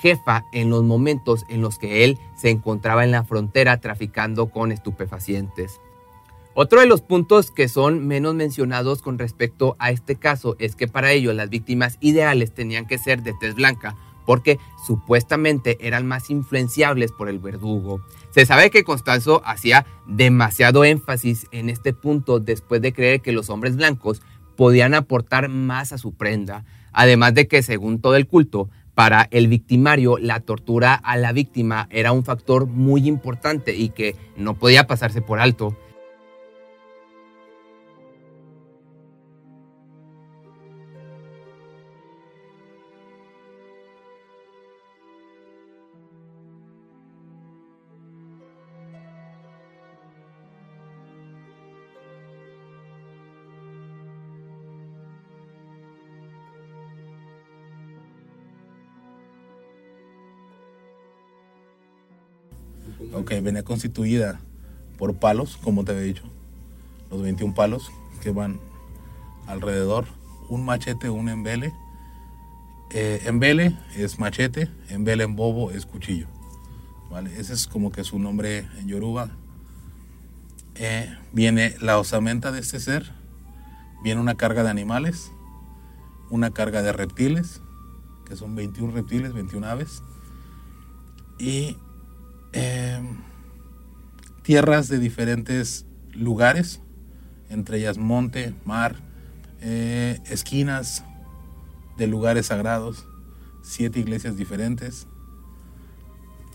jefa 0.00 0.44
en 0.52 0.70
los 0.70 0.82
momentos 0.82 1.44
en 1.48 1.62
los 1.62 1.78
que 1.78 2.04
él 2.04 2.18
se 2.36 2.50
encontraba 2.50 3.04
en 3.04 3.12
la 3.12 3.24
frontera 3.24 3.80
traficando 3.80 4.50
con 4.50 4.72
estupefacientes. 4.72 5.80
Otro 6.54 6.80
de 6.80 6.86
los 6.86 7.00
puntos 7.00 7.50
que 7.50 7.68
son 7.68 8.06
menos 8.06 8.34
mencionados 8.34 9.00
con 9.00 9.18
respecto 9.18 9.74
a 9.78 9.90
este 9.90 10.16
caso 10.16 10.54
es 10.58 10.76
que 10.76 10.86
para 10.86 11.12
ello 11.12 11.32
las 11.32 11.48
víctimas 11.48 11.96
ideales 12.00 12.52
tenían 12.52 12.86
que 12.86 12.98
ser 12.98 13.22
de 13.22 13.32
tez 13.40 13.54
blanca, 13.54 13.96
porque 14.26 14.58
supuestamente 14.86 15.78
eran 15.80 16.06
más 16.06 16.30
influenciables 16.30 17.10
por 17.12 17.28
el 17.28 17.38
verdugo. 17.38 18.00
Se 18.32 18.46
sabe 18.46 18.70
que 18.70 18.82
Constanzo 18.82 19.42
hacía 19.44 19.84
demasiado 20.06 20.84
énfasis 20.84 21.46
en 21.52 21.68
este 21.68 21.92
punto 21.92 22.40
después 22.40 22.80
de 22.80 22.94
creer 22.94 23.20
que 23.20 23.32
los 23.32 23.50
hombres 23.50 23.76
blancos 23.76 24.22
podían 24.56 24.94
aportar 24.94 25.50
más 25.50 25.92
a 25.92 25.98
su 25.98 26.14
prenda, 26.14 26.64
además 26.92 27.34
de 27.34 27.46
que 27.46 27.62
según 27.62 28.00
todo 28.00 28.16
el 28.16 28.26
culto, 28.26 28.70
para 28.94 29.28
el 29.30 29.48
victimario 29.48 30.16
la 30.16 30.40
tortura 30.40 30.94
a 30.94 31.16
la 31.18 31.32
víctima 31.32 31.88
era 31.90 32.12
un 32.12 32.24
factor 32.24 32.66
muy 32.66 33.06
importante 33.06 33.74
y 33.74 33.90
que 33.90 34.16
no 34.36 34.54
podía 34.54 34.86
pasarse 34.86 35.20
por 35.20 35.38
alto. 35.38 35.76
Ok, 63.12 63.30
venía 63.42 63.62
constituida 63.62 64.40
por 64.98 65.14
palos, 65.14 65.58
como 65.62 65.84
te 65.84 65.92
había 65.92 66.04
dicho. 66.04 66.24
Los 67.10 67.22
21 67.22 67.54
palos 67.54 67.90
que 68.22 68.30
van 68.30 68.60
alrededor. 69.46 70.06
Un 70.48 70.64
machete, 70.64 71.10
un 71.10 71.28
embele. 71.28 71.72
Eh, 72.90 73.22
embele 73.26 73.76
es 73.96 74.18
machete, 74.18 74.68
embele 74.88 75.24
en 75.24 75.36
bobo 75.36 75.70
es 75.70 75.86
cuchillo. 75.86 76.26
¿vale? 77.10 77.38
Ese 77.38 77.52
es 77.52 77.66
como 77.66 77.92
que 77.92 78.04
su 78.04 78.18
nombre 78.18 78.66
en 78.78 78.88
Yoruba. 78.88 79.30
Eh, 80.74 81.14
viene 81.32 81.76
la 81.80 81.98
osamenta 81.98 82.52
de 82.52 82.60
este 82.60 82.80
ser. 82.80 83.12
Viene 84.02 84.20
una 84.20 84.36
carga 84.36 84.62
de 84.62 84.70
animales. 84.70 85.30
Una 86.30 86.50
carga 86.50 86.80
de 86.80 86.92
reptiles, 86.92 87.60
que 88.26 88.36
son 88.36 88.54
21 88.54 88.92
reptiles, 88.92 89.34
21 89.34 89.66
aves. 89.66 90.02
Y 91.38 91.76
Em, 92.52 93.18
tierras 94.42 94.88
de 94.88 94.98
diferentes 94.98 95.86
lugares, 96.12 96.80
entre 97.48 97.78
ellas 97.78 97.98
monte, 97.98 98.54
mar, 98.64 98.96
eh, 99.60 100.20
esquinas 100.26 101.04
de 101.96 102.06
lugares 102.06 102.46
sagrados, 102.46 103.06
siete 103.62 104.00
iglesias 104.00 104.36
diferentes. 104.36 105.06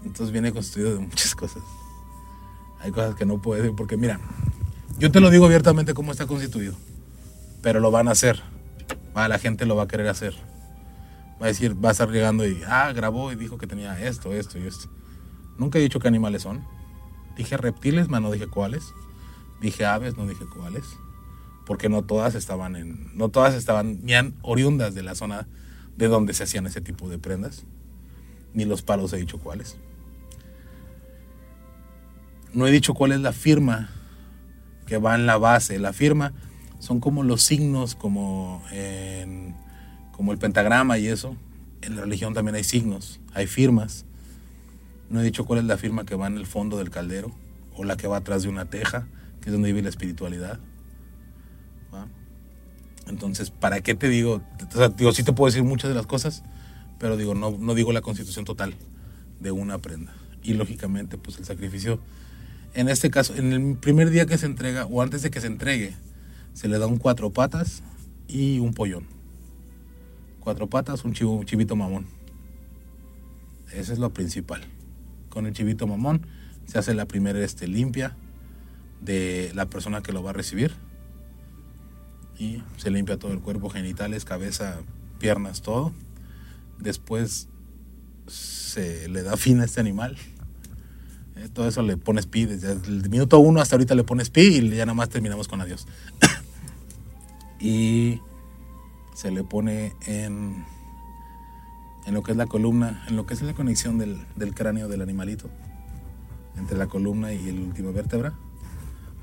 Entonces 0.04 0.32
viene 0.32 0.52
constituido 0.52 0.94
de 0.96 1.00
muchas 1.00 1.34
cosas. 1.36 1.64
Hay 2.80 2.92
cosas 2.92 3.16
que 3.16 3.26
no 3.26 3.42
puedo 3.42 3.62
decir 3.62 3.76
porque 3.76 3.98
mira, 3.98 4.20
yo 5.00 5.12
te 5.12 5.20
lo 5.20 5.30
digo 5.30 5.46
abiertamente 5.46 5.94
cómo 5.94 6.12
está 6.12 6.28
constituido, 6.28 6.76
pero 7.62 7.80
lo 7.80 7.92
van 7.92 8.08
a 8.08 8.12
hacer. 8.12 8.42
la 9.16 9.40
gente 9.40 9.66
lo 9.66 9.76
va 9.76 9.84
a 9.84 9.88
querer 9.88 10.08
hacer. 10.08 10.36
Va 11.42 11.46
a 11.46 11.50
decir, 11.50 11.74
va 11.84 11.90
a 11.90 11.92
estar 11.92 12.10
llegando 12.10 12.48
y, 12.48 12.62
ah, 12.68 12.92
grabó 12.94 13.32
y 13.32 13.36
dijo 13.36 13.58
que 13.58 13.68
tenía 13.68 14.00
esto, 14.04 14.34
esto 14.34 14.58
y 14.58 14.68
esto. 14.68 14.90
Nunca 15.58 15.80
he 15.80 15.82
dicho 15.82 16.00
qué 16.00 16.08
animales 16.08 16.44
son. 16.44 16.64
Dije 17.36 17.58
reptiles, 17.58 18.08
pero 18.08 18.20
no 18.20 18.32
dije 18.32 18.48
cuáles. 18.48 18.94
Dije 19.62 19.86
aves, 19.86 20.18
no 20.18 20.28
dije 20.28 20.46
cuáles. 20.46 20.86
Porque 21.66 21.90
no 21.90 22.04
todas 22.04 22.36
estaban 22.36 22.76
en. 22.76 23.16
No 23.16 23.30
todas 23.30 23.54
estaban 23.56 24.02
oriundas 24.42 24.96
de 24.96 25.04
la 25.04 25.16
zona 25.16 25.48
de 25.96 26.08
donde 26.08 26.34
se 26.34 26.44
hacían 26.44 26.66
ese 26.66 26.82
tipo 26.82 27.10
de 27.10 27.18
prendas. 27.18 27.66
Ni 28.54 28.66
los 28.66 28.82
palos 28.82 29.14
he 29.14 29.18
dicho 29.18 29.40
cuáles. 29.40 29.78
No 32.54 32.66
he 32.66 32.72
dicho 32.72 32.94
cuál 32.94 33.12
es 33.12 33.20
la 33.20 33.34
firma 33.34 33.90
que 34.88 34.98
va 34.98 35.16
en 35.16 35.26
la 35.26 35.38
base. 35.38 35.78
La 35.78 35.94
firma 35.94 36.34
son 36.80 37.00
como 37.00 37.24
los 37.24 37.44
signos, 37.44 37.94
como, 37.94 38.64
como 40.12 40.32
el 40.32 40.38
pentagrama 40.40 40.98
y 40.98 41.08
eso. 41.08 41.36
En 41.82 41.96
la 41.96 42.02
religión 42.02 42.34
también 42.34 42.56
hay 42.56 42.64
signos, 42.64 43.20
hay 43.34 43.46
firmas. 43.46 44.07
No 45.10 45.22
he 45.22 45.24
dicho 45.24 45.46
cuál 45.46 45.60
es 45.60 45.66
la 45.66 45.78
firma 45.78 46.06
que 46.06 46.16
va 46.16 46.28
en 46.28 46.38
el 46.38 46.46
fondo 46.46 46.78
del 46.78 46.90
caldero 46.90 47.32
o 47.76 47.84
la 47.84 47.96
que 47.96 48.08
va 48.08 48.18
atrás 48.18 48.44
de 48.44 48.50
una 48.50 48.66
teja, 48.66 49.08
que 49.42 49.50
es 49.50 49.54
donde 49.54 49.70
vive 49.70 49.82
la 49.82 49.90
espiritualidad. 49.90 50.60
Entonces, 53.08 53.52
¿para 53.52 53.80
qué 53.80 53.96
te 53.96 54.10
digo? 54.10 54.42
digo, 54.98 55.14
sí 55.14 55.24
te 55.24 55.32
puedo 55.32 55.50
decir 55.50 55.64
muchas 55.64 55.88
de 55.88 55.96
las 55.96 56.06
cosas, 56.06 56.44
pero 57.00 57.16
digo, 57.16 57.36
no, 57.36 57.52
no 57.52 57.74
digo 57.74 57.94
la 57.94 58.02
constitución 58.02 58.44
total 58.44 58.76
de 59.40 59.52
una 59.52 59.78
prenda. 59.78 60.14
Y 60.44 60.56
lógicamente, 60.56 61.18
pues 61.18 61.38
el 61.38 61.46
sacrificio, 61.46 62.02
en 62.74 62.90
este 62.90 63.10
caso, 63.10 63.34
en 63.36 63.54
el 63.54 63.78
primer 63.78 64.10
día 64.10 64.26
que 64.26 64.38
se 64.38 64.46
entrega 64.46 64.86
o 64.88 65.02
antes 65.02 65.22
de 65.22 65.32
que 65.32 65.40
se 65.40 65.48
entregue, 65.48 65.96
se 66.52 66.68
le 66.68 66.80
da 66.80 66.88
un 66.88 66.98
cuatro 66.98 67.32
patas 67.32 67.82
y 68.28 68.60
un 68.60 68.74
pollón. 68.74 69.06
Cuatro 70.42 70.68
patas, 70.68 71.06
un, 71.06 71.14
chivo, 71.14 71.32
un 71.32 71.46
chivito 71.46 71.78
mamón. 71.78 72.08
Eso 73.72 73.94
es 73.94 74.00
lo 74.00 74.10
principal 74.10 74.64
con 75.38 75.46
el 75.46 75.54
chivito 75.54 75.86
mamón. 75.86 76.26
Se 76.66 76.80
hace 76.80 76.96
la 76.96 77.06
primera 77.06 77.38
este, 77.46 77.68
limpia 77.68 78.18
de 79.02 79.52
la 79.54 79.68
persona 79.68 80.02
que 80.02 80.12
lo 80.12 80.24
va 80.24 80.32
a 80.32 80.34
recibir. 80.34 80.74
Y 82.40 82.64
se 82.78 82.90
limpia 82.90 83.20
todo 83.20 83.34
el 83.34 83.40
cuerpo, 83.40 83.70
genitales, 83.70 84.26
cabeza, 84.26 84.80
piernas, 85.20 85.62
todo. 85.62 85.94
Después 86.80 87.50
se 88.26 89.08
le 89.10 89.22
da 89.22 89.38
fin 89.38 89.62
a 89.62 89.66
este 89.66 89.80
animal. 89.80 90.18
Eh, 91.36 91.50
todo 91.54 91.68
eso 91.68 91.84
le 91.84 91.98
pones 91.98 92.26
pi, 92.26 92.46
desde 92.46 92.72
el 92.72 93.08
minuto 93.08 93.38
uno 93.38 93.62
hasta 93.62 93.76
ahorita 93.76 93.94
le 93.94 94.04
pones 94.04 94.32
pi 94.32 94.42
y 94.42 94.70
ya 94.72 94.88
nada 94.88 94.96
más 94.96 95.10
terminamos 95.10 95.48
con 95.48 95.62
adiós. 95.62 95.86
y 97.60 98.20
se 99.14 99.30
le 99.30 99.44
pone 99.44 99.94
en 100.08 100.66
en 102.08 102.14
lo 102.14 102.24
que 102.24 102.32
es 102.32 102.38
la 102.38 102.48
columna, 102.48 103.04
en 103.10 103.18
lo 103.18 103.26
que 103.26 103.34
es 103.34 103.42
la 103.42 103.54
conexión 103.54 103.98
del, 103.98 104.26
cráneo 104.56 104.88
del 104.88 105.02
animalito, 105.02 105.50
entre 106.56 106.78
la 106.78 106.88
columna 106.88 107.34
y 107.34 107.50
el 107.50 107.60
último 107.60 107.92
vértebra, 107.92 108.34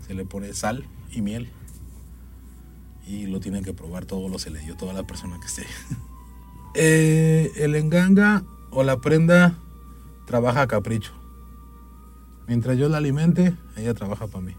se 0.06 0.12
le 0.12 0.26
pone 0.26 0.52
sal 0.52 0.84
y 1.10 1.22
miel 1.22 1.48
y 3.06 3.26
lo 3.26 3.40
tienen 3.40 3.64
que 3.64 3.72
probar 3.72 4.04
todos 4.04 4.30
los 4.30 4.42
sellos, 4.42 4.76
toda 4.76 4.92
la 4.92 5.02
persona 5.04 5.40
que 5.40 5.46
esté. 5.46 5.66
Eh, 6.76 7.52
el 7.58 7.76
enganga 7.76 8.42
o 8.72 8.82
la 8.82 9.00
prenda 9.00 9.56
trabaja 10.26 10.62
a 10.62 10.66
capricho. 10.66 11.12
Mientras 12.48 12.76
yo 12.76 12.88
la 12.88 12.96
alimente, 12.96 13.56
ella 13.76 13.94
trabaja 13.94 14.26
para 14.26 14.46
mí. 14.46 14.56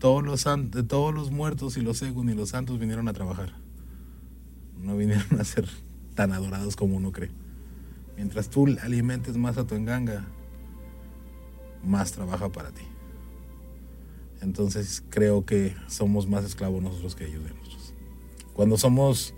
Todos 0.00 0.24
los, 0.24 0.44
todos 0.88 1.14
los 1.14 1.30
muertos 1.30 1.76
y 1.76 1.82
los 1.82 1.98
segundos 1.98 2.34
y 2.34 2.36
los 2.36 2.48
santos 2.48 2.80
vinieron 2.80 3.06
a 3.06 3.12
trabajar. 3.12 3.54
No 4.76 4.96
vinieron 4.96 5.38
a 5.38 5.42
hacer 5.42 5.68
tan 6.20 6.34
adorados 6.34 6.76
como 6.76 6.98
uno 6.98 7.12
cree. 7.12 7.30
Mientras 8.14 8.50
tú 8.50 8.66
alimentes 8.82 9.38
más 9.38 9.56
a 9.56 9.66
tu 9.66 9.74
enganga, 9.74 10.26
más 11.82 12.12
trabaja 12.12 12.50
para 12.50 12.70
ti. 12.72 12.82
Entonces 14.42 15.02
creo 15.08 15.46
que 15.46 15.74
somos 15.88 16.28
más 16.28 16.44
esclavos 16.44 16.82
nosotros 16.82 17.14
que 17.14 17.24
ellos 17.24 17.42
de 17.42 17.54
nosotros. 17.54 17.94
Cuando 18.52 18.76
somos, 18.76 19.32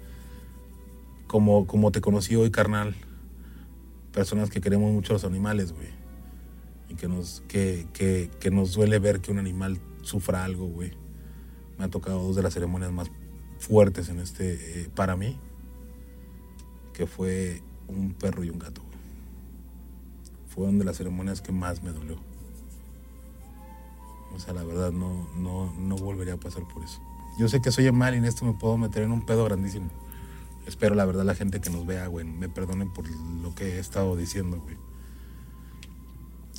como, 1.29 1.68
como 1.68 1.92
te 1.92 2.01
conocí 2.01 2.35
hoy, 2.35 2.51
carnal, 2.51 2.97
personas 4.11 4.51
que 4.51 4.61
queremos 4.61 4.92
mucho 4.92 5.12
a 5.12 5.14
los 5.14 5.25
animales, 5.25 5.71
güey. 5.71 5.90
Y 6.88 6.97
que 6.97 7.07
nos, 7.07 7.45
que, 7.47 7.87
que, 7.92 8.51
nos 8.51 8.73
duele 8.73 8.99
ver 8.99 9.21
que 9.21 9.31
un 9.31 9.38
animal 9.38 9.79
sufra 10.01 10.42
algo, 10.42 10.66
güey. 10.66 10.90
Me 11.79 11.85
ha 11.85 11.88
tocado 11.88 12.21
dos 12.21 12.35
de 12.35 12.42
las 12.42 12.55
ceremonias 12.55 12.90
más 12.90 13.09
fuertes 13.61 14.09
en 14.09 14.18
este, 14.18 14.81
eh, 14.81 14.90
para 14.92 15.14
mí 15.14 15.38
que 16.92 17.07
fue 17.07 17.62
un 17.88 18.12
perro 18.12 18.44
y 18.44 18.50
un 18.50 18.59
gato. 18.59 18.83
Fue 20.48 20.64
una 20.64 20.81
de 20.81 20.85
las 20.85 20.96
ceremonias 20.96 21.40
que 21.40 21.52
más 21.52 21.83
me 21.83 21.90
dolió. 21.92 22.18
O 24.35 24.38
sea, 24.38 24.55
la 24.55 24.62
verdad, 24.64 24.92
no, 24.92 25.28
no, 25.37 25.72
no 25.78 25.96
volvería 25.96 26.35
a 26.35 26.38
pasar 26.38 26.62
por 26.68 26.83
eso. 26.83 27.00
Yo 27.38 27.48
sé 27.48 27.61
que 27.61 27.70
soy 27.70 27.90
mal 27.92 28.14
y 28.14 28.18
en 28.18 28.24
esto 28.24 28.44
me 28.44 28.52
puedo 28.52 28.76
meter 28.76 29.02
en 29.02 29.12
un 29.12 29.24
pedo 29.24 29.44
grandísimo. 29.44 29.90
Espero, 30.66 30.94
la 30.94 31.05
verdad, 31.05 31.24
la 31.24 31.35
gente 31.35 31.61
que 31.61 31.70
nos 31.70 31.87
vea, 31.87 32.07
güey, 32.07 32.24
me 32.24 32.48
perdonen 32.48 32.92
por 32.92 33.09
lo 33.11 33.55
que 33.55 33.76
he 33.76 33.78
estado 33.78 34.16
diciendo, 34.16 34.61
güey. 34.61 34.76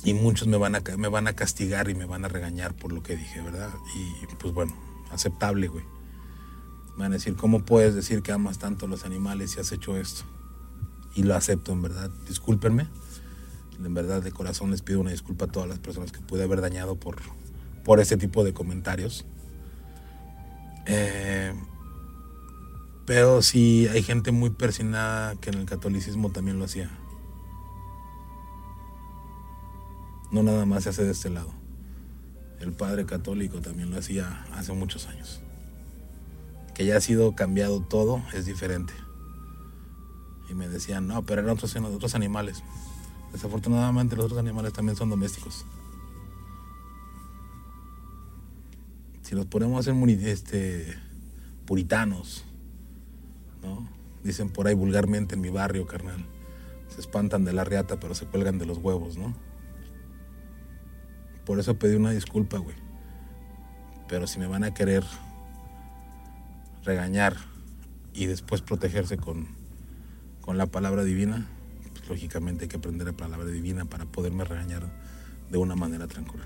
y 0.04 0.12
muchos 0.12 0.46
me 0.46 0.58
van, 0.58 0.74
a, 0.74 0.82
me 0.98 1.08
van 1.08 1.26
a 1.26 1.34
castigar 1.34 1.88
y 1.88 1.94
me 1.94 2.04
van 2.04 2.24
a 2.24 2.28
regañar 2.28 2.74
por 2.74 2.92
lo 2.92 3.02
que 3.02 3.16
dije, 3.16 3.40
¿verdad? 3.40 3.70
Y 3.96 4.26
pues 4.36 4.52
bueno, 4.52 4.74
aceptable, 5.10 5.68
güey. 5.68 5.84
Van 6.96 7.10
a 7.12 7.14
decir, 7.14 7.34
¿cómo 7.34 7.64
puedes 7.64 7.94
decir 7.94 8.22
que 8.22 8.32
amas 8.32 8.58
tanto 8.58 8.86
a 8.86 8.88
los 8.88 9.04
animales 9.04 9.56
y 9.56 9.60
has 9.60 9.72
hecho 9.72 9.96
esto? 9.96 10.24
Y 11.14 11.24
lo 11.24 11.34
acepto, 11.34 11.72
en 11.72 11.82
verdad. 11.82 12.10
Discúlpenme. 12.28 12.88
En 13.84 13.94
verdad, 13.94 14.22
de 14.22 14.30
corazón 14.30 14.70
les 14.70 14.82
pido 14.82 15.00
una 15.00 15.10
disculpa 15.10 15.46
a 15.46 15.48
todas 15.48 15.68
las 15.68 15.80
personas 15.80 16.12
que 16.12 16.20
pude 16.20 16.44
haber 16.44 16.60
dañado 16.60 16.96
por, 16.96 17.16
por 17.84 18.00
ese 18.00 18.16
tipo 18.16 18.44
de 18.44 18.54
comentarios. 18.54 19.26
Eh, 20.86 21.52
pero 23.06 23.42
sí 23.42 23.88
hay 23.88 24.02
gente 24.02 24.32
muy 24.32 24.50
persinada 24.50 25.34
que 25.36 25.50
en 25.50 25.58
el 25.58 25.66
catolicismo 25.66 26.30
también 26.30 26.58
lo 26.58 26.64
hacía. 26.64 26.90
No 30.30 30.42
nada 30.42 30.64
más 30.64 30.84
se 30.84 30.90
hace 30.90 31.04
de 31.04 31.12
este 31.12 31.30
lado. 31.30 31.52
El 32.60 32.72
padre 32.72 33.04
católico 33.04 33.60
también 33.60 33.90
lo 33.90 33.98
hacía 33.98 34.46
hace 34.52 34.72
muchos 34.72 35.06
años. 35.06 35.43
Que 36.74 36.84
ya 36.84 36.96
ha 36.96 37.00
sido 37.00 37.34
cambiado 37.34 37.80
todo, 37.80 38.22
es 38.32 38.46
diferente. 38.46 38.92
Y 40.50 40.54
me 40.54 40.68
decían, 40.68 41.06
no, 41.06 41.24
pero 41.24 41.40
eran 41.40 41.52
otros, 41.52 42.14
animales. 42.14 42.62
Desafortunadamente 43.32 44.16
los 44.16 44.26
otros 44.26 44.40
animales 44.40 44.72
también 44.72 44.96
son 44.96 45.10
domésticos. 45.10 45.64
Si 49.22 49.34
los 49.34 49.46
ponemos 49.46 49.86
en 49.86 50.08
este, 50.10 50.98
puritanos, 51.64 52.44
¿no? 53.62 53.88
Dicen 54.22 54.50
por 54.50 54.66
ahí 54.66 54.74
vulgarmente 54.74 55.34
en 55.34 55.40
mi 55.40 55.50
barrio, 55.50 55.86
carnal. 55.86 56.24
Se 56.88 57.00
espantan 57.00 57.44
de 57.44 57.52
la 57.52 57.64
riata, 57.64 57.98
pero 57.98 58.14
se 58.14 58.26
cuelgan 58.26 58.58
de 58.58 58.66
los 58.66 58.78
huevos, 58.78 59.16
¿no? 59.16 59.34
Por 61.44 61.58
eso 61.58 61.78
pedí 61.78 61.96
una 61.96 62.10
disculpa, 62.10 62.58
güey. 62.58 62.76
Pero 64.08 64.26
si 64.26 64.38
me 64.38 64.46
van 64.46 64.64
a 64.64 64.72
querer 64.72 65.04
regañar 66.84 67.36
y 68.12 68.26
después 68.26 68.62
protegerse 68.62 69.16
con, 69.16 69.48
con 70.40 70.58
la 70.58 70.66
palabra 70.66 71.04
divina, 71.04 71.48
pues 71.92 72.08
lógicamente 72.08 72.64
hay 72.64 72.68
que 72.68 72.76
aprender 72.76 73.06
la 73.06 73.12
palabra 73.12 73.48
divina 73.48 73.84
para 73.84 74.04
poderme 74.04 74.44
regañar 74.44 74.82
de 75.50 75.58
una 75.58 75.74
manera 75.74 76.06
tranquila. 76.06 76.44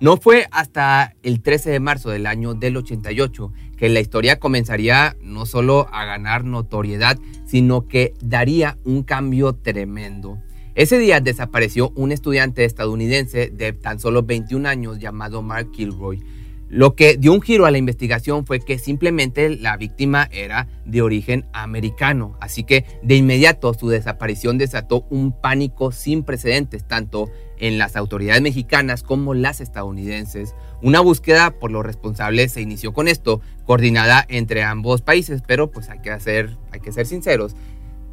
No 0.00 0.16
fue 0.16 0.46
hasta 0.52 1.16
el 1.24 1.42
13 1.42 1.70
de 1.70 1.80
marzo 1.80 2.10
del 2.10 2.26
año 2.26 2.54
del 2.54 2.76
88 2.76 3.52
que 3.76 3.88
la 3.88 3.98
historia 3.98 4.38
comenzaría 4.38 5.16
no 5.20 5.44
solo 5.44 5.88
a 5.92 6.04
ganar 6.04 6.44
notoriedad, 6.44 7.18
sino 7.46 7.88
que 7.88 8.14
daría 8.20 8.78
un 8.84 9.02
cambio 9.02 9.54
tremendo. 9.54 10.38
Ese 10.78 10.96
día 11.00 11.20
desapareció 11.20 11.90
un 11.96 12.12
estudiante 12.12 12.64
estadounidense 12.64 13.50
de 13.50 13.72
tan 13.72 13.98
solo 13.98 14.22
21 14.22 14.68
años 14.68 15.00
llamado 15.00 15.42
Mark 15.42 15.72
Kilroy. 15.72 16.22
Lo 16.68 16.94
que 16.94 17.16
dio 17.16 17.32
un 17.32 17.42
giro 17.42 17.66
a 17.66 17.72
la 17.72 17.78
investigación 17.78 18.46
fue 18.46 18.60
que 18.60 18.78
simplemente 18.78 19.56
la 19.56 19.76
víctima 19.76 20.28
era 20.30 20.68
de 20.84 21.02
origen 21.02 21.46
americano, 21.52 22.36
así 22.40 22.62
que 22.62 22.84
de 23.02 23.16
inmediato 23.16 23.74
su 23.74 23.88
desaparición 23.88 24.56
desató 24.56 25.04
un 25.10 25.32
pánico 25.32 25.90
sin 25.90 26.22
precedentes 26.22 26.86
tanto 26.86 27.28
en 27.58 27.76
las 27.76 27.96
autoridades 27.96 28.42
mexicanas 28.42 29.02
como 29.02 29.34
las 29.34 29.60
estadounidenses. 29.60 30.54
Una 30.80 31.00
búsqueda 31.00 31.58
por 31.58 31.72
los 31.72 31.84
responsables 31.84 32.52
se 32.52 32.60
inició 32.60 32.92
con 32.92 33.08
esto, 33.08 33.40
coordinada 33.64 34.24
entre 34.28 34.62
ambos 34.62 35.02
países, 35.02 35.42
pero 35.44 35.72
pues 35.72 35.88
hay 35.88 35.98
que, 36.02 36.12
hacer, 36.12 36.56
hay 36.70 36.78
que 36.78 36.92
ser 36.92 37.06
sinceros, 37.06 37.56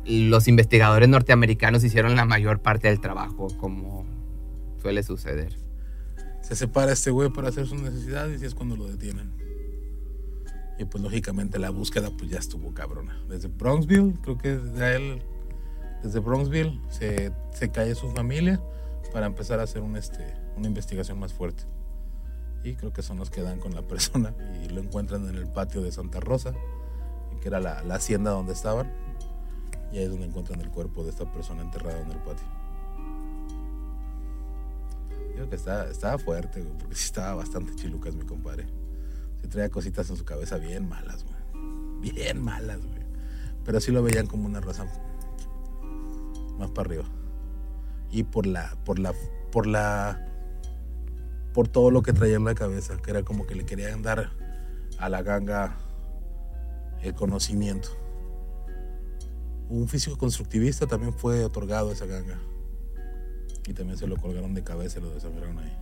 los 0.06 0.48
investigadores 0.48 1.10
norteamericanos 1.10 1.84
hicieron 1.84 2.16
la 2.16 2.26
mayor 2.26 2.62
parte 2.62 2.88
del 2.88 3.00
trabajo, 3.00 3.48
como 3.58 4.06
suele 4.82 5.04
suceder. 5.04 5.58
Se 6.42 6.56
separa 6.56 6.92
este 6.92 7.10
güey 7.10 7.30
para 7.30 7.50
hacer 7.50 7.66
sus 7.66 7.82
necesidades 7.82 8.42
y 8.42 8.46
es 8.46 8.54
cuando 8.54 8.76
lo 8.76 8.88
detienen. 8.88 9.34
Y 10.78 10.86
pues 10.86 11.04
lógicamente 11.04 11.58
la 11.58 11.72
búsqueda 11.72 12.12
pues 12.16 12.30
ya 12.30 12.38
estuvo 12.38 12.74
cabrona. 12.74 13.20
Desde 13.28 13.48
Bronxville, 13.48 14.14
creo 14.22 14.38
que 14.38 14.58
desde 14.58 14.96
él, 14.96 15.22
desde 16.04 16.20
Bronxville 16.20 16.80
se, 16.90 17.32
se 17.52 17.72
cae 17.72 17.96
su 17.96 18.12
familia 18.12 18.62
para 19.12 19.26
empezar 19.26 19.60
a 19.60 19.64
hacer 19.64 19.82
un, 19.82 19.96
este, 19.96 20.36
una 20.56 20.68
investigación 20.68 21.18
más 21.18 21.34
fuerte. 21.34 21.64
Y 22.64 22.76
creo 22.76 22.94
que 22.94 23.02
son 23.02 23.18
los 23.18 23.32
que 23.32 23.42
dan 23.42 23.60
con 23.60 23.74
la 23.74 23.82
persona 23.88 24.36
y 24.64 24.70
lo 24.70 24.82
encuentran 24.82 25.28
en 25.28 25.36
el 25.36 25.48
patio 25.48 25.82
de 25.82 25.92
Santa 25.92 26.20
Rosa, 26.20 26.54
que 27.42 27.48
era 27.48 27.60
la, 27.60 27.82
la 27.84 27.96
hacienda 27.96 28.32
donde 28.32 28.54
estaban 28.54 28.92
y 29.96 29.98
ahí 29.98 30.04
es 30.04 30.12
donde 30.12 30.26
encuentran 30.26 30.60
el 30.60 30.70
cuerpo 30.70 31.06
de 31.06 31.10
esta 31.10 31.24
persona 31.32 31.62
enterrada 31.62 32.02
en 32.02 32.12
el 32.12 32.18
patio. 32.18 32.46
Digo 35.34 35.50
que 35.50 35.56
estaba, 35.56 36.18
fuerte, 36.18 36.62
güey, 36.62 36.78
porque 36.78 36.96
sí 36.96 37.06
estaba 37.06 37.36
bastante 37.36 37.74
chilucas 37.76 38.14
mi 38.14 38.26
compadre. 38.26 38.68
Se 39.40 39.48
traía 39.48 39.70
cositas 39.70 40.10
en 40.10 40.18
su 40.18 40.26
cabeza 40.26 40.58
bien 40.58 40.90
malas, 40.90 41.24
güey. 41.24 42.12
Bien 42.12 42.44
malas, 42.44 42.86
güey. 42.86 43.06
Pero 43.64 43.80
sí 43.80 43.94
lo 43.94 44.04
veían 44.04 44.28
como 44.28 44.46
una 44.46 44.60
raza 44.60 44.86
más 46.60 46.72
para 46.72 46.88
arriba. 46.90 47.06
Y 48.12 48.24
por 48.24 48.48
la, 48.48 48.76
por 48.84 49.00
la, 49.00 49.14
por 49.50 49.66
la, 49.66 50.28
por 51.54 51.70
todo 51.70 51.90
lo 51.90 52.02
que 52.02 52.12
traía 52.12 52.36
en 52.36 52.44
la 52.44 52.54
cabeza, 52.54 52.98
que 52.98 53.12
era 53.12 53.24
como 53.24 53.48
que 53.48 53.56
le 53.56 53.66
querían 53.66 54.02
dar 54.02 54.30
a 54.98 55.08
la 55.08 55.22
ganga 55.22 55.78
el 57.02 57.16
conocimiento. 57.16 58.05
Un 59.68 59.88
físico 59.88 60.18
constructivista 60.18 60.86
también 60.86 61.14
fue 61.14 61.44
otorgado 61.44 61.90
a 61.90 61.94
esa 61.94 62.06
ganga. 62.06 62.40
Y 63.68 63.74
también 63.74 63.98
se 63.98 64.06
lo 64.06 64.16
colgaron 64.18 64.54
de 64.54 64.64
cabeza 64.64 65.00
y 65.00 65.02
lo 65.02 65.10
desangraron 65.10 65.58
ahí. 65.58 65.76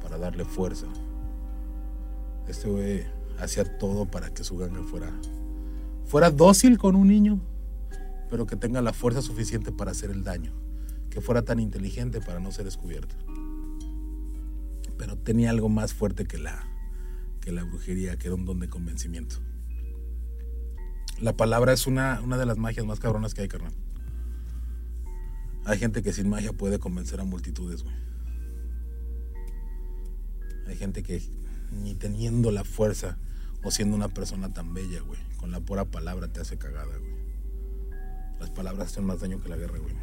Para 0.00 0.18
darle 0.18 0.44
fuerza. 0.44 0.86
Este 2.48 2.68
güey 2.68 3.04
hacía 3.38 3.78
todo 3.78 4.10
para 4.10 4.34
que 4.34 4.42
su 4.42 4.56
ganga 4.56 4.82
fuera, 4.82 5.12
fuera 6.06 6.30
dócil 6.30 6.76
con 6.76 6.96
un 6.96 7.06
niño, 7.06 7.40
pero 8.28 8.46
que 8.46 8.56
tenga 8.56 8.82
la 8.82 8.92
fuerza 8.92 9.22
suficiente 9.22 9.70
para 9.70 9.92
hacer 9.92 10.10
el 10.10 10.24
daño. 10.24 10.52
Que 11.08 11.20
fuera 11.20 11.42
tan 11.42 11.60
inteligente 11.60 12.20
para 12.20 12.40
no 12.40 12.50
ser 12.50 12.64
descubierto. 12.64 13.14
Pero 14.98 15.16
tenía 15.18 15.50
algo 15.50 15.68
más 15.68 15.94
fuerte 15.94 16.24
que 16.24 16.38
la, 16.38 16.66
que 17.40 17.52
la 17.52 17.62
brujería, 17.62 18.16
que 18.16 18.26
era 18.28 18.34
un 18.34 18.44
don 18.44 18.58
de 18.58 18.68
convencimiento. 18.68 19.36
La 21.22 21.36
palabra 21.36 21.72
es 21.72 21.86
una, 21.86 22.20
una 22.20 22.36
de 22.36 22.44
las 22.46 22.58
magias 22.58 22.84
más 22.84 22.98
cabronas 22.98 23.32
que 23.32 23.42
hay, 23.42 23.48
carnal. 23.48 23.72
Hay 25.64 25.78
gente 25.78 26.02
que 26.02 26.12
sin 26.12 26.28
magia 26.28 26.52
puede 26.52 26.80
convencer 26.80 27.20
a 27.20 27.24
multitudes, 27.24 27.84
güey. 27.84 27.94
Hay 30.66 30.76
gente 30.76 31.04
que 31.04 31.22
ni 31.70 31.94
teniendo 31.94 32.50
la 32.50 32.64
fuerza 32.64 33.18
o 33.62 33.70
siendo 33.70 33.94
una 33.94 34.08
persona 34.08 34.52
tan 34.52 34.74
bella, 34.74 35.00
güey, 35.02 35.20
con 35.36 35.52
la 35.52 35.60
pura 35.60 35.84
palabra 35.84 36.26
te 36.26 36.40
hace 36.40 36.58
cagada, 36.58 36.98
güey. 36.98 37.14
Las 38.40 38.50
palabras 38.50 38.88
hacen 38.88 39.04
más 39.04 39.20
daño 39.20 39.40
que 39.40 39.48
la 39.48 39.56
guerra, 39.56 39.78
güey. 39.78 39.94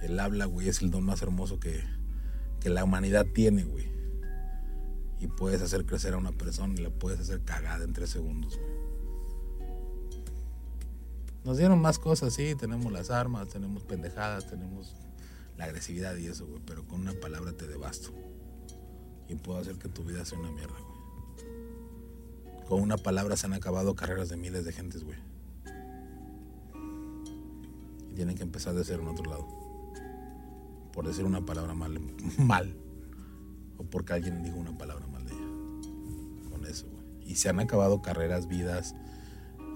El 0.00 0.18
habla, 0.18 0.46
güey, 0.46 0.70
es 0.70 0.80
el 0.80 0.90
don 0.90 1.04
más 1.04 1.20
hermoso 1.20 1.60
que, 1.60 1.84
que 2.60 2.70
la 2.70 2.82
humanidad 2.82 3.26
tiene, 3.26 3.64
güey. 3.64 3.90
Y 5.20 5.26
puedes 5.26 5.60
hacer 5.60 5.84
crecer 5.84 6.14
a 6.14 6.16
una 6.16 6.32
persona 6.32 6.72
y 6.78 6.82
la 6.82 6.88
puedes 6.88 7.20
hacer 7.20 7.42
cagada 7.42 7.84
en 7.84 7.92
tres 7.92 8.08
segundos, 8.08 8.56
güey. 8.56 8.85
Nos 11.46 11.58
dieron 11.58 11.80
más 11.80 12.00
cosas, 12.00 12.34
sí, 12.34 12.56
tenemos 12.56 12.92
las 12.92 13.08
armas, 13.08 13.46
tenemos 13.46 13.84
pendejadas, 13.84 14.48
tenemos 14.48 14.96
la 15.56 15.66
agresividad 15.66 16.16
y 16.16 16.26
eso, 16.26 16.44
güey, 16.44 16.60
pero 16.66 16.84
con 16.88 17.02
una 17.02 17.12
palabra 17.12 17.52
te 17.52 17.68
devasto. 17.68 18.10
Y 19.28 19.36
puedo 19.36 19.60
hacer 19.60 19.78
que 19.78 19.88
tu 19.88 20.02
vida 20.02 20.24
sea 20.24 20.40
una 20.40 20.50
mierda, 20.50 20.74
güey. 20.74 22.66
Con 22.66 22.82
una 22.82 22.96
palabra 22.96 23.36
se 23.36 23.46
han 23.46 23.52
acabado 23.52 23.94
carreras 23.94 24.28
de 24.28 24.36
miles 24.36 24.64
de 24.64 24.72
gentes, 24.72 25.04
güey. 25.04 25.18
Y 28.10 28.14
tienen 28.16 28.36
que 28.36 28.42
empezar 28.42 28.74
de 28.74 28.84
ser 28.84 28.98
en 28.98 29.06
otro 29.06 29.30
lado. 29.30 29.46
Por 30.92 31.06
decir 31.06 31.24
una 31.24 31.46
palabra 31.46 31.74
mal, 31.74 32.00
mal. 32.38 32.76
O 33.78 33.84
porque 33.84 34.14
alguien 34.14 34.42
diga 34.42 34.56
una 34.56 34.76
palabra 34.76 35.06
mal 35.06 35.24
de 35.24 35.32
ella. 35.32 36.50
Con 36.50 36.66
eso, 36.66 36.88
güey. 36.88 37.04
Y 37.30 37.36
se 37.36 37.48
han 37.48 37.60
acabado 37.60 38.02
carreras, 38.02 38.48
vidas. 38.48 38.96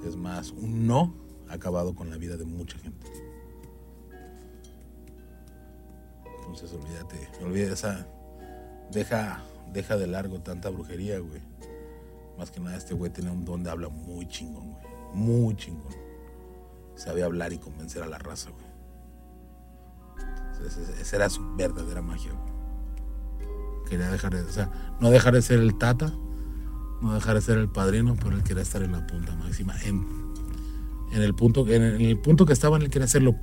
Es 0.04 0.16
más, 0.16 0.50
un 0.50 0.88
no 0.88 1.29
ha 1.50 1.54
acabado 1.54 1.94
con 1.94 2.10
la 2.10 2.16
vida 2.16 2.36
de 2.36 2.44
mucha 2.44 2.78
gente. 2.78 3.06
Entonces 6.38 6.72
olvídate, 6.72 7.28
olvídate 7.42 7.72
esa. 7.72 8.06
Deja, 8.92 9.42
deja 9.72 9.96
de 9.96 10.06
largo 10.06 10.40
tanta 10.40 10.70
brujería, 10.70 11.18
güey. 11.18 11.42
Más 12.38 12.50
que 12.50 12.60
nada, 12.60 12.76
este 12.76 12.94
güey 12.94 13.12
tiene 13.12 13.30
un 13.30 13.44
don 13.44 13.62
de 13.62 13.70
habla 13.70 13.88
muy 13.88 14.26
chingón, 14.26 14.72
güey. 14.72 14.84
Muy 15.12 15.56
chingón. 15.56 15.92
Sabe 16.94 17.22
hablar 17.22 17.52
y 17.52 17.58
convencer 17.58 18.02
a 18.02 18.06
la 18.06 18.18
raza, 18.18 18.50
güey. 18.50 18.70
Esa 21.00 21.16
era 21.16 21.30
su 21.30 21.56
verdadera 21.56 22.02
magia, 22.02 22.32
güey. 22.32 22.50
Quería 23.88 24.10
dejar 24.10 24.34
de, 24.34 24.42
o 24.42 24.52
sea, 24.52 24.70
no 25.00 25.10
dejar 25.10 25.34
de 25.34 25.42
ser 25.42 25.58
el 25.58 25.76
tata, 25.76 26.12
no 27.00 27.14
dejar 27.14 27.34
de 27.34 27.40
ser 27.40 27.58
el 27.58 27.68
padrino, 27.68 28.14
pero 28.16 28.36
él 28.36 28.44
quería 28.44 28.62
estar 28.62 28.82
en 28.82 28.92
la 28.92 29.04
punta 29.06 29.34
máxima 29.34 29.74
En 31.12 31.22
el 31.22 31.34
punto, 31.34 31.66
en 31.68 31.82
el 31.82 32.18
punto 32.18 32.46
que 32.46 32.52
estaban, 32.52 32.82
él 32.82 32.90
quería 32.90 33.06
hacerlo 33.06 33.36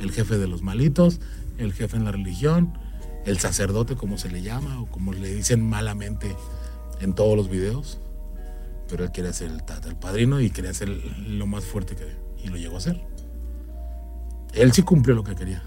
el 0.00 0.12
jefe 0.12 0.38
de 0.38 0.46
los 0.46 0.62
malitos, 0.62 1.20
el 1.58 1.72
jefe 1.72 1.96
en 1.96 2.04
la 2.04 2.12
religión, 2.12 2.78
el 3.26 3.38
sacerdote, 3.38 3.96
como 3.96 4.16
se 4.16 4.30
le 4.30 4.42
llama, 4.42 4.80
o 4.80 4.86
como 4.86 5.12
le 5.12 5.34
dicen 5.34 5.68
malamente 5.68 6.36
en 7.00 7.14
todos 7.14 7.36
los 7.36 7.50
videos. 7.50 7.98
Pero 8.88 9.04
él 9.04 9.12
quería 9.12 9.32
ser 9.32 9.50
el, 9.50 9.62
el 9.86 9.96
padrino 9.96 10.40
y 10.40 10.50
quería 10.50 10.72
ser 10.72 10.88
lo 10.88 11.46
más 11.46 11.64
fuerte 11.64 11.94
que. 11.96 12.04
Y 12.42 12.48
lo 12.48 12.56
llegó 12.56 12.76
a 12.76 12.80
ser. 12.80 13.04
Él 14.54 14.72
sí 14.72 14.82
cumplió 14.82 15.14
lo 15.14 15.24
que 15.24 15.34
quería. 15.34 15.62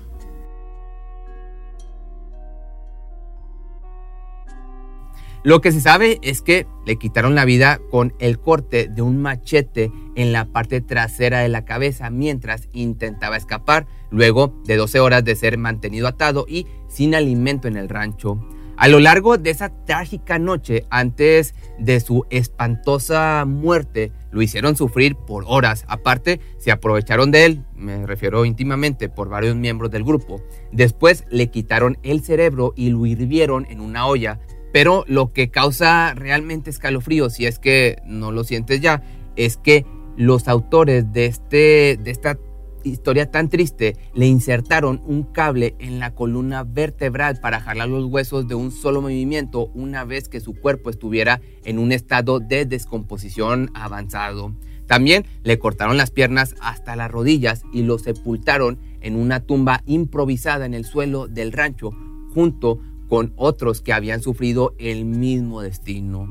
Lo 5.44 5.60
que 5.60 5.72
se 5.72 5.82
sabe 5.82 6.20
es 6.22 6.44
que 6.44 6.68
le 6.86 6.98
quitaron 6.98 7.34
la 7.34 7.46
vida 7.46 7.80
con 7.90 8.14
el 8.20 8.40
corte 8.40 8.88
de 8.88 9.02
un 9.02 9.20
machete 9.20 9.92
en 10.16 10.32
la 10.32 10.46
parte 10.46 10.82
trasera 10.82 11.40
de 11.40 11.50
la 11.50 11.66
cabeza 11.66 12.12
mientras 12.12 12.70
intentaba 12.74 13.38
escapar, 13.38 13.88
luego 14.12 14.54
de 14.66 14.76
12 14.76 15.00
horas 15.00 15.24
de 15.24 15.36
ser 15.36 15.58
mantenido 15.58 16.08
atado 16.08 16.46
y 16.48 16.68
sin 16.88 17.16
alimento 17.16 17.68
en 17.68 17.76
el 17.76 17.90
rancho. 17.90 18.40
A 18.78 18.88
lo 18.88 19.00
largo 19.00 19.38
de 19.38 19.50
esa 19.50 19.70
trágica 19.86 20.38
noche, 20.38 20.86
antes 20.92 21.56
de 21.80 22.00
su 22.00 22.26
espantosa 22.30 23.44
muerte, 23.48 24.12
lo 24.32 24.44
hicieron 24.44 24.76
sufrir 24.76 25.16
por 25.16 25.44
horas. 25.48 25.86
Aparte, 25.88 26.40
se 26.58 26.72
aprovecharon 26.72 27.32
de 27.32 27.46
él, 27.46 27.66
me 27.76 28.06
refiero 28.06 28.46
íntimamente, 28.46 29.10
por 29.10 29.30
varios 29.30 29.56
miembros 29.56 29.92
del 29.92 30.04
grupo. 30.04 30.42
Después 30.72 31.26
le 31.30 31.48
quitaron 31.52 31.98
el 32.04 32.24
cerebro 32.24 32.74
y 32.76 32.90
lo 32.90 33.06
hirvieron 33.06 33.68
en 33.70 33.82
una 33.82 34.08
olla 34.08 34.40
pero 34.72 35.04
lo 35.08 35.34
que 35.34 35.50
causa 35.50 36.14
realmente 36.14 36.70
escalofrío, 36.70 37.30
si 37.30 37.46
es 37.46 37.60
que 37.60 37.98
no 38.06 38.32
lo 38.32 38.44
sientes 38.44 38.82
ya, 38.82 39.04
es 39.36 39.58
que 39.58 39.86
los 40.18 40.48
autores 40.48 41.12
de, 41.12 41.26
este, 41.26 41.98
de 42.02 42.12
esta 42.12 42.38
historia 42.84 43.30
tan 43.30 43.50
triste 43.50 43.96
le 44.14 44.28
insertaron 44.28 45.02
un 45.06 45.24
cable 45.24 45.76
en 45.80 46.00
la 46.00 46.16
columna 46.16 46.64
vertebral 46.64 47.40
para 47.40 47.60
jalar 47.60 47.90
los 47.90 48.06
huesos 48.06 48.48
de 48.48 48.56
un 48.56 48.72
solo 48.72 49.02
movimiento 49.02 49.68
una 49.74 50.04
vez 50.04 50.28
que 50.28 50.40
su 50.40 50.54
cuerpo 50.54 50.90
estuviera 50.90 51.42
en 51.64 51.80
un 51.80 51.92
estado 51.92 52.40
de 52.40 52.66
descomposición 52.66 53.70
avanzado. 53.74 54.56
También 54.88 55.26
le 55.44 55.58
cortaron 55.58 55.98
las 55.98 56.12
piernas 56.12 56.56
hasta 56.60 56.96
las 56.96 57.10
rodillas 57.10 57.64
y 57.72 57.84
lo 57.84 57.98
sepultaron 57.98 58.80
en 59.00 59.16
una 59.16 59.40
tumba 59.42 59.84
improvisada 59.86 60.66
en 60.66 60.74
el 60.74 60.86
suelo 60.86 61.28
del 61.28 61.54
rancho 61.54 61.92
junto 62.34 62.80
con 63.12 63.34
otros 63.36 63.82
que 63.82 63.92
habían 63.92 64.22
sufrido 64.22 64.74
el 64.80 65.04
mismo 65.04 65.62
destino. 65.62 66.30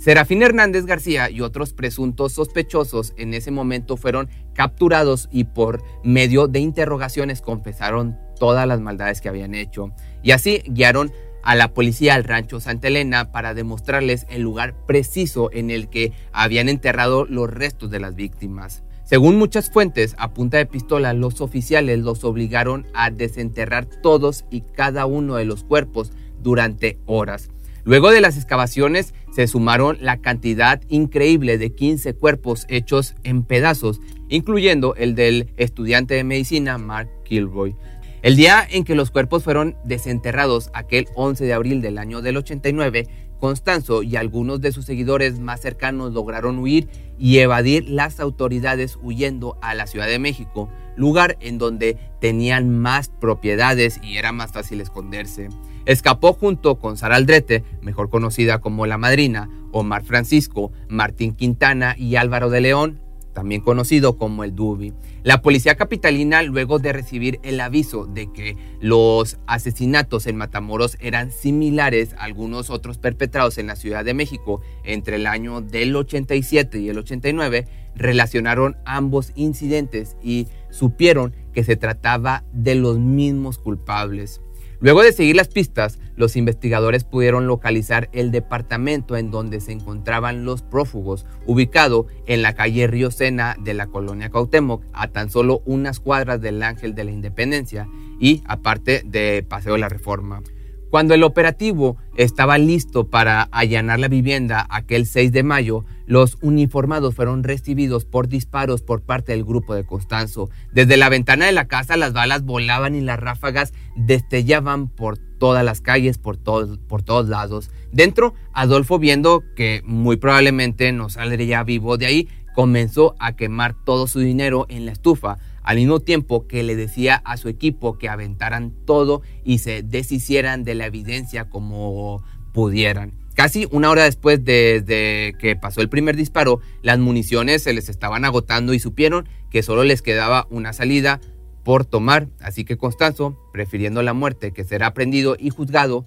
Serafín 0.00 0.42
Hernández 0.42 0.84
García 0.84 1.30
y 1.30 1.42
otros 1.42 1.72
presuntos 1.72 2.32
sospechosos 2.32 3.14
en 3.16 3.34
ese 3.34 3.52
momento 3.52 3.96
fueron 3.96 4.28
capturados 4.52 5.28
y 5.30 5.44
por 5.44 5.80
medio 6.02 6.48
de 6.48 6.58
interrogaciones 6.58 7.40
confesaron 7.40 8.18
todas 8.40 8.66
las 8.66 8.80
maldades 8.80 9.20
que 9.20 9.28
habían 9.28 9.54
hecho. 9.54 9.92
Y 10.24 10.32
así 10.32 10.64
guiaron 10.66 11.12
a 11.44 11.54
la 11.54 11.72
policía 11.72 12.16
al 12.16 12.24
rancho 12.24 12.58
Santa 12.58 12.88
Elena 12.88 13.30
para 13.30 13.54
demostrarles 13.54 14.26
el 14.28 14.42
lugar 14.42 14.74
preciso 14.86 15.50
en 15.52 15.70
el 15.70 15.88
que 15.88 16.10
habían 16.32 16.68
enterrado 16.68 17.26
los 17.26 17.48
restos 17.48 17.92
de 17.92 18.00
las 18.00 18.16
víctimas. 18.16 18.82
Según 19.08 19.38
muchas 19.38 19.70
fuentes, 19.70 20.14
a 20.18 20.34
punta 20.34 20.58
de 20.58 20.66
pistola, 20.66 21.14
los 21.14 21.40
oficiales 21.40 21.98
los 22.00 22.24
obligaron 22.24 22.86
a 22.92 23.08
desenterrar 23.08 23.86
todos 23.86 24.44
y 24.50 24.60
cada 24.60 25.06
uno 25.06 25.36
de 25.36 25.46
los 25.46 25.64
cuerpos 25.64 26.12
durante 26.42 26.98
horas. 27.06 27.48
Luego 27.84 28.10
de 28.10 28.20
las 28.20 28.36
excavaciones 28.36 29.14
se 29.34 29.46
sumaron 29.46 29.96
la 30.02 30.18
cantidad 30.18 30.82
increíble 30.90 31.56
de 31.56 31.74
15 31.74 32.16
cuerpos 32.16 32.66
hechos 32.68 33.14
en 33.24 33.44
pedazos, 33.44 33.98
incluyendo 34.28 34.94
el 34.94 35.14
del 35.14 35.54
estudiante 35.56 36.12
de 36.12 36.24
medicina 36.24 36.76
Mark 36.76 37.08
Kilroy. 37.24 37.76
El 38.20 38.36
día 38.36 38.66
en 38.68 38.84
que 38.84 38.94
los 38.94 39.10
cuerpos 39.10 39.42
fueron 39.42 39.74
desenterrados, 39.86 40.68
aquel 40.74 41.06
11 41.14 41.46
de 41.46 41.54
abril 41.54 41.80
del 41.80 41.96
año 41.96 42.20
del 42.20 42.36
89, 42.36 43.06
Constanzo 43.38 44.02
y 44.02 44.16
algunos 44.16 44.60
de 44.60 44.72
sus 44.72 44.84
seguidores 44.84 45.38
más 45.38 45.60
cercanos 45.60 46.12
lograron 46.12 46.58
huir 46.58 46.88
y 47.18 47.38
evadir 47.38 47.88
las 47.88 48.20
autoridades 48.20 48.98
huyendo 49.02 49.56
a 49.60 49.74
la 49.74 49.86
Ciudad 49.86 50.06
de 50.06 50.18
México, 50.18 50.68
lugar 50.96 51.36
en 51.40 51.58
donde 51.58 51.98
tenían 52.20 52.78
más 52.78 53.08
propiedades 53.08 54.00
y 54.02 54.16
era 54.16 54.32
más 54.32 54.52
fácil 54.52 54.80
esconderse. 54.80 55.48
Escapó 55.86 56.32
junto 56.32 56.78
con 56.78 56.96
Sara 56.96 57.16
Aldrete, 57.16 57.64
mejor 57.80 58.10
conocida 58.10 58.60
como 58.60 58.86
La 58.86 58.98
Madrina, 58.98 59.48
Omar 59.72 60.02
Francisco, 60.04 60.72
Martín 60.88 61.34
Quintana 61.34 61.94
y 61.96 62.16
Álvaro 62.16 62.50
de 62.50 62.60
León, 62.60 63.00
también 63.38 63.60
conocido 63.60 64.18
como 64.18 64.42
el 64.42 64.56
Dubi. 64.56 64.94
La 65.22 65.42
policía 65.42 65.76
capitalina, 65.76 66.42
luego 66.42 66.80
de 66.80 66.92
recibir 66.92 67.38
el 67.44 67.60
aviso 67.60 68.04
de 68.04 68.32
que 68.32 68.56
los 68.80 69.38
asesinatos 69.46 70.26
en 70.26 70.34
Matamoros 70.34 70.96
eran 70.98 71.30
similares 71.30 72.14
a 72.14 72.24
algunos 72.24 72.68
otros 72.68 72.98
perpetrados 72.98 73.56
en 73.58 73.68
la 73.68 73.76
Ciudad 73.76 74.04
de 74.04 74.12
México 74.12 74.60
entre 74.82 75.14
el 75.16 75.28
año 75.28 75.60
del 75.60 75.94
87 75.94 76.80
y 76.80 76.88
el 76.88 76.98
89, 76.98 77.68
relacionaron 77.94 78.76
ambos 78.84 79.30
incidentes 79.36 80.16
y 80.20 80.48
supieron 80.70 81.32
que 81.52 81.62
se 81.62 81.76
trataba 81.76 82.42
de 82.52 82.74
los 82.74 82.98
mismos 82.98 83.58
culpables. 83.58 84.40
Luego 84.80 85.02
de 85.02 85.12
seguir 85.12 85.34
las 85.34 85.48
pistas, 85.48 85.98
los 86.14 86.36
investigadores 86.36 87.02
pudieron 87.02 87.48
localizar 87.48 88.08
el 88.12 88.30
departamento 88.30 89.16
en 89.16 89.32
donde 89.32 89.60
se 89.60 89.72
encontraban 89.72 90.44
los 90.44 90.62
prófugos, 90.62 91.26
ubicado 91.46 92.06
en 92.26 92.42
la 92.42 92.54
calle 92.54 92.86
Río 92.86 93.10
Sena 93.10 93.56
de 93.58 93.74
la 93.74 93.88
colonia 93.88 94.30
Cuauhtémoc, 94.30 94.84
a 94.92 95.08
tan 95.08 95.30
solo 95.30 95.62
unas 95.64 95.98
cuadras 95.98 96.40
del 96.40 96.62
Ángel 96.62 96.94
de 96.94 97.04
la 97.04 97.10
Independencia 97.10 97.88
y 98.20 98.42
aparte 98.46 99.02
de 99.04 99.44
Paseo 99.48 99.72
de 99.72 99.80
la 99.80 99.88
Reforma. 99.88 100.42
Cuando 100.90 101.12
el 101.12 101.22
operativo 101.22 101.98
estaba 102.16 102.56
listo 102.56 103.08
para 103.08 103.42
allanar 103.52 103.98
la 103.98 104.08
vivienda 104.08 104.66
aquel 104.70 105.04
6 105.04 105.32
de 105.32 105.42
mayo, 105.42 105.84
los 106.06 106.38
uniformados 106.40 107.14
fueron 107.14 107.44
recibidos 107.44 108.06
por 108.06 108.26
disparos 108.26 108.80
por 108.80 109.02
parte 109.02 109.32
del 109.32 109.44
grupo 109.44 109.74
de 109.74 109.84
Constanzo. 109.84 110.48
Desde 110.72 110.96
la 110.96 111.10
ventana 111.10 111.44
de 111.44 111.52
la 111.52 111.68
casa 111.68 111.98
las 111.98 112.14
balas 112.14 112.44
volaban 112.44 112.94
y 112.94 113.02
las 113.02 113.20
ráfagas 113.20 113.74
destellaban 113.96 114.88
por 114.88 115.18
todas 115.18 115.62
las 115.62 115.82
calles, 115.82 116.16
por, 116.16 116.38
por 116.38 117.02
todos 117.02 117.28
lados. 117.28 117.70
Dentro, 117.92 118.32
Adolfo, 118.54 118.98
viendo 118.98 119.44
que 119.54 119.82
muy 119.84 120.16
probablemente 120.16 120.90
no 120.92 121.10
saldría 121.10 121.64
vivo 121.64 121.98
de 121.98 122.06
ahí, 122.06 122.28
comenzó 122.54 123.14
a 123.18 123.36
quemar 123.36 123.74
todo 123.84 124.06
su 124.06 124.20
dinero 124.20 124.64
en 124.70 124.86
la 124.86 124.92
estufa 124.92 125.38
al 125.68 125.76
mismo 125.76 126.00
tiempo 126.00 126.46
que 126.46 126.62
le 126.62 126.76
decía 126.76 127.16
a 127.26 127.36
su 127.36 127.50
equipo 127.50 127.98
que 127.98 128.08
aventaran 128.08 128.72
todo 128.86 129.20
y 129.44 129.58
se 129.58 129.82
deshicieran 129.82 130.64
de 130.64 130.74
la 130.74 130.86
evidencia 130.86 131.50
como 131.50 132.24
pudieran. 132.54 133.12
Casi 133.34 133.68
una 133.70 133.90
hora 133.90 134.04
después 134.04 134.42
de, 134.42 135.34
que 135.38 135.56
pasó 135.56 135.82
el 135.82 135.90
primer 135.90 136.16
disparo, 136.16 136.60
las 136.80 136.98
municiones 136.98 137.64
se 137.64 137.74
les 137.74 137.90
estaban 137.90 138.24
agotando 138.24 138.72
y 138.72 138.78
supieron 138.78 139.28
que 139.50 139.62
solo 139.62 139.84
les 139.84 140.00
quedaba 140.00 140.46
una 140.48 140.72
salida 140.72 141.20
por 141.64 141.84
tomar, 141.84 142.28
así 142.40 142.64
que 142.64 142.78
Constanzo, 142.78 143.38
prefiriendo 143.52 144.02
la 144.02 144.14
muerte 144.14 144.52
que 144.52 144.64
será 144.64 144.94
prendido 144.94 145.36
y 145.38 145.50
juzgado, 145.50 146.06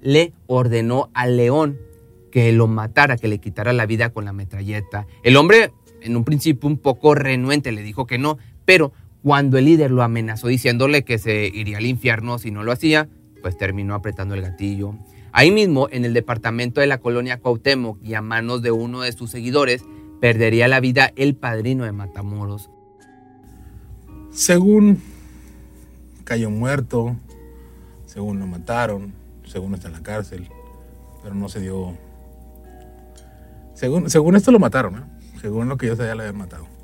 le 0.00 0.32
ordenó 0.48 1.10
al 1.14 1.36
león 1.36 1.78
que 2.32 2.50
lo 2.50 2.66
matara, 2.66 3.18
que 3.18 3.28
le 3.28 3.38
quitara 3.38 3.72
la 3.72 3.86
vida 3.86 4.10
con 4.10 4.24
la 4.24 4.32
metralleta. 4.32 5.06
El 5.22 5.36
hombre, 5.36 5.70
en 6.02 6.16
un 6.16 6.24
principio 6.24 6.68
un 6.68 6.78
poco 6.78 7.14
renuente, 7.14 7.70
le 7.70 7.82
dijo 7.82 8.08
que 8.08 8.18
no, 8.18 8.38
pero 8.66 8.92
cuando 9.22 9.56
el 9.56 9.64
líder 9.64 9.90
lo 9.90 10.02
amenazó 10.02 10.48
diciéndole 10.48 11.02
que 11.02 11.18
se 11.18 11.46
iría 11.46 11.78
al 11.78 11.86
infierno 11.86 12.38
si 12.38 12.50
no 12.50 12.62
lo 12.62 12.72
hacía, 12.72 13.08
pues 13.40 13.56
terminó 13.56 13.94
apretando 13.94 14.34
el 14.34 14.42
gatillo. 14.42 14.94
Ahí 15.32 15.50
mismo, 15.50 15.88
en 15.90 16.04
el 16.04 16.14
departamento 16.14 16.80
de 16.80 16.86
la 16.86 16.98
colonia 16.98 17.40
Cuauhtémoc 17.40 17.98
y 18.02 18.14
a 18.14 18.22
manos 18.22 18.62
de 18.62 18.70
uno 18.70 19.00
de 19.00 19.12
sus 19.12 19.30
seguidores, 19.30 19.82
perdería 20.20 20.68
la 20.68 20.80
vida 20.80 21.12
el 21.16 21.34
padrino 21.34 21.84
de 21.84 21.92
Matamoros. 21.92 22.70
Según 24.30 25.00
cayó 26.24 26.50
muerto, 26.50 27.16
según 28.06 28.38
lo 28.38 28.46
mataron, 28.46 29.12
según 29.44 29.74
está 29.74 29.88
en 29.88 29.94
la 29.94 30.02
cárcel, 30.02 30.48
pero 31.22 31.34
no 31.34 31.48
se 31.48 31.60
dio... 31.60 31.96
Según, 33.74 34.08
según 34.08 34.36
esto 34.36 34.52
lo 34.52 34.58
mataron, 34.58 34.96
¿eh? 34.96 35.02
según 35.40 35.68
lo 35.68 35.76
que 35.76 35.86
yo 35.86 35.96
sabía 35.96 36.14
le 36.14 36.22
habían 36.22 36.38
matado. 36.38 36.75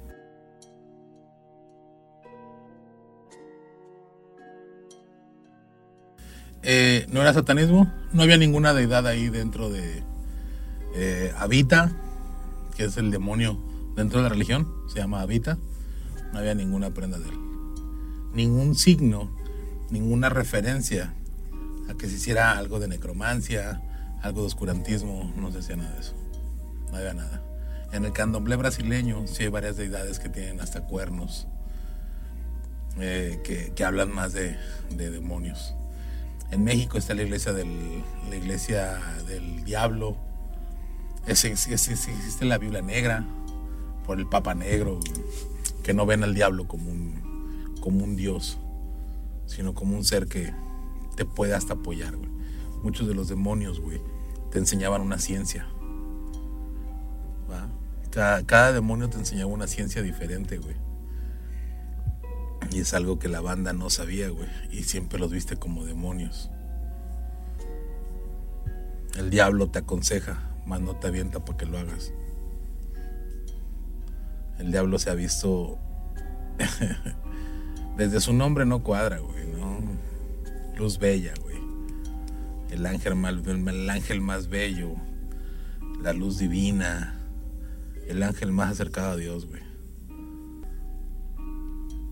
Eh, 6.63 7.07
no 7.11 7.21
era 7.21 7.33
satanismo, 7.35 7.93
no 8.13 8.23
había 8.23 8.37
ninguna 8.37 8.73
deidad 8.73 9.07
ahí 9.07 9.29
dentro 9.29 9.69
de 9.71 10.03
eh, 10.95 11.33
Habita, 11.37 11.93
que 12.77 12.85
es 12.85 12.97
el 12.97 13.11
demonio 13.11 13.59
dentro 13.97 14.19
de 14.19 14.25
la 14.25 14.29
religión, 14.29 14.69
se 14.89 15.01
llama 15.01 15.21
Habita, 15.21 15.59
no 16.33 16.39
había 16.39 16.55
ninguna 16.55 16.91
prenda 16.91 17.19
de 17.19 17.29
él. 17.29 17.39
Ningún 18.35 18.75
signo, 18.75 19.31
ninguna 19.91 20.29
referencia 20.29 21.15
a 21.89 21.95
que 21.95 22.09
se 22.09 22.15
hiciera 22.15 22.57
algo 22.57 22.81
de 22.81 22.89
necromancia, 22.89 23.83
algo 24.23 24.43
de 24.43 24.47
oscurantismo, 24.47 25.33
no 25.37 25.51
se 25.51 25.59
hacía 25.59 25.77
nada 25.77 25.93
de 25.95 26.01
eso. 26.01 26.15
No 26.91 26.97
había 26.97 27.15
nada. 27.15 27.43
En 27.93 28.07
el 28.07 28.13
candomblé 28.13 28.57
brasileño 28.57 29.27
sí 29.27 29.43
hay 29.43 29.49
varias 29.51 29.77
deidades 29.77 30.19
que 30.19 30.31
tienen 30.31 30.61
hasta 30.61 30.83
cuernos, 30.83 31.47
eh, 32.99 33.41
que, 33.45 33.85
hablan 33.85 34.11
más 34.13 34.33
de, 34.33 34.57
demonios. 34.91 35.75
En 36.53 36.65
México 36.65 36.99
está 36.99 37.15
la 37.15 37.23
iglesia 37.23 37.55
del, 37.55 38.05
la 38.29 38.37
iglesia 38.37 39.01
del 39.27 39.65
diablo. 39.65 40.19
existe 41.27 42.45
la 42.45 42.59
Biblia 42.59 42.83
negra 42.83 43.25
por 44.07 44.19
el 44.19 44.29
Papa 44.29 44.55
Negro, 44.55 45.01
que 45.83 45.95
no 45.95 46.05
ven 46.05 46.23
al 46.23 46.35
diablo 46.35 46.69
como 46.69 46.91
un, 46.91 47.75
como 47.81 48.05
un 48.05 48.17
dios, 48.17 48.59
sino 49.47 49.73
como 49.73 49.97
un 49.97 50.05
ser 50.05 50.27
que 50.27 50.53
te 51.17 51.25
puede 51.25 51.55
hasta 51.55 51.73
apoyar. 51.73 52.15
Muchos 52.83 53.09
de 53.09 53.15
los 53.15 53.29
demonios, 53.29 53.81
güey, 53.81 54.03
te 54.51 54.59
enseñaban 54.59 55.01
una 55.01 55.19
ciencia. 55.19 55.67
Cada, 58.11 58.73
demonio 58.73 59.09
te 59.09 59.17
enseñaba 59.17 59.51
una 59.51 59.67
ciencia 59.67 60.03
diferente, 60.03 60.59
güey. 60.59 60.77
Y 62.73 62.81
es 62.81 62.95
algo 62.95 63.19
que 63.19 63.29
la 63.29 63.41
banda 63.41 63.73
no 63.73 63.91
sabía, 63.91 64.29
güey. 64.29 64.49
Y 64.71 64.85
siempre 64.85 65.19
los 65.19 65.31
viste 65.31 65.57
como 65.57 65.85
demonios. 65.85 66.51
El 69.17 69.31
diablo 69.31 69.69
te 69.69 69.81
aconseja, 69.81 70.51
más 70.67 70.81
no 70.81 70.97
te 70.97 71.09
avienta 71.09 71.45
para 71.45 71.59
que 71.59 71.67
lo 71.67 71.79
hagas. 71.79 72.13
El 74.59 74.71
diablo 74.71 74.99
se 74.99 75.11
ha 75.11 75.15
visto. 75.15 75.79
Desde 77.97 78.21
su 78.21 78.33
nombre 78.33 78.65
no 78.65 78.83
cuadra, 78.83 79.19
güey, 79.19 79.47
¿no? 79.47 79.79
Luz 80.79 80.99
bella, 80.99 81.35
güey. 81.43 81.59
El 82.71 82.87
ángel, 82.87 83.13
el 83.69 83.91
ángel 83.91 84.21
más 84.23 84.49
bello. 84.49 84.95
La 86.01 86.13
luz 86.13 86.39
divina 86.39 87.19
el 88.09 88.23
ángel 88.23 88.53
más 88.53 88.73
acercado 88.73 89.13
a 89.13 89.17
Dios, 89.17 89.47
güey. 89.47 89.62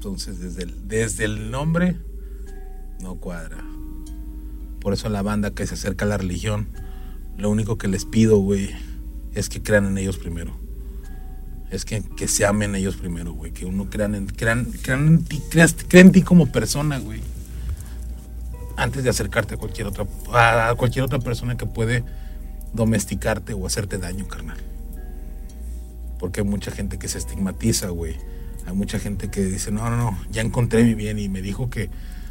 Entonces, 0.00 0.40
desde 0.40 0.62
el, 0.62 0.88
desde 0.88 1.26
el 1.26 1.50
nombre, 1.50 1.94
no 3.02 3.16
cuadra. 3.16 3.62
Por 4.80 4.94
eso 4.94 5.10
la 5.10 5.20
banda 5.20 5.50
que 5.50 5.66
se 5.66 5.74
acerca 5.74 6.06
a 6.06 6.08
la 6.08 6.16
religión, 6.16 6.68
lo 7.36 7.50
único 7.50 7.76
que 7.76 7.86
les 7.86 8.06
pido, 8.06 8.38
güey, 8.38 8.70
es 9.34 9.50
que 9.50 9.60
crean 9.60 9.84
en 9.84 9.98
ellos 9.98 10.16
primero. 10.16 10.58
Es 11.70 11.84
que, 11.84 12.02
que 12.16 12.28
se 12.28 12.46
amen 12.46 12.74
ellos 12.76 12.96
primero, 12.96 13.34
güey. 13.34 13.52
Que 13.52 13.66
uno 13.66 13.90
crean 13.90 14.14
en, 14.14 14.26
crean, 14.26 14.72
crean 14.80 15.06
en 15.06 15.24
ti, 15.26 15.38
crean 15.50 15.68
en 16.06 16.12
ti 16.12 16.22
como 16.22 16.50
persona, 16.50 16.98
güey. 16.98 17.20
Antes 18.78 19.04
de 19.04 19.10
acercarte 19.10 19.56
a 19.56 19.58
cualquier 19.58 19.88
otra, 19.88 20.06
a 20.32 20.74
cualquier 20.76 21.04
otra 21.04 21.18
persona 21.18 21.58
que 21.58 21.66
puede 21.66 22.04
domesticarte 22.72 23.52
o 23.52 23.66
hacerte 23.66 23.98
daño, 23.98 24.26
carnal 24.26 24.56
porque 26.20 26.42
hay 26.42 26.46
mucha 26.46 26.70
gente 26.70 26.98
que 26.98 27.08
se 27.08 27.18
estigmatiza, 27.18 27.88
güey. 27.88 28.14
Hay 28.66 28.74
mucha 28.74 28.98
gente 28.98 29.30
que 29.30 29.44
dice, 29.44 29.70
no, 29.70 29.88
no, 29.90 29.96
no, 29.96 30.18
ya 30.30 30.42
encontré 30.42 30.84
mi 30.84 30.94
bien 30.94 31.18
y 31.18 31.28
me 31.28 31.42
dijo 31.42 31.70
que 31.70 31.90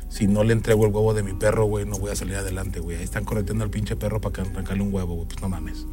si 0.10 0.28
no 0.28 0.44
le 0.44 0.54
entrego 0.54 0.86
el 0.86 0.94
huevo 0.94 1.14
de 1.14 1.24
mi 1.24 1.34
perro, 1.34 1.66
güey, 1.66 1.86
no 1.86 1.98
voy 1.98 2.12
a 2.12 2.16
salir 2.16 2.36
adelante, 2.36 2.80
güey. 2.80 2.98
Ahí 2.98 3.04
están 3.04 3.26
correteando 3.26 3.64
al 3.64 3.70
pinche 3.70 3.96
perro 3.96 4.20
para 4.20 4.44
arrancarle 4.44 4.82
un 4.84 4.94
huevo, 4.94 5.16
güey. 5.16 5.28
Pues 5.28 5.42
no 5.42 5.50
mames. 5.50 5.86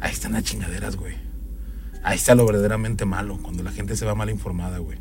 Ahí 0.00 0.12
están 0.12 0.32
las 0.32 0.42
chingaderas, 0.42 0.96
güey. 0.96 1.14
Ahí 2.02 2.16
está 2.16 2.34
lo 2.34 2.46
verdaderamente 2.46 3.04
malo, 3.04 3.38
cuando 3.42 3.62
la 3.62 3.70
gente 3.70 3.94
se 3.96 4.06
va 4.06 4.14
mal 4.14 4.30
informada, 4.30 4.78
güey. 4.78 4.98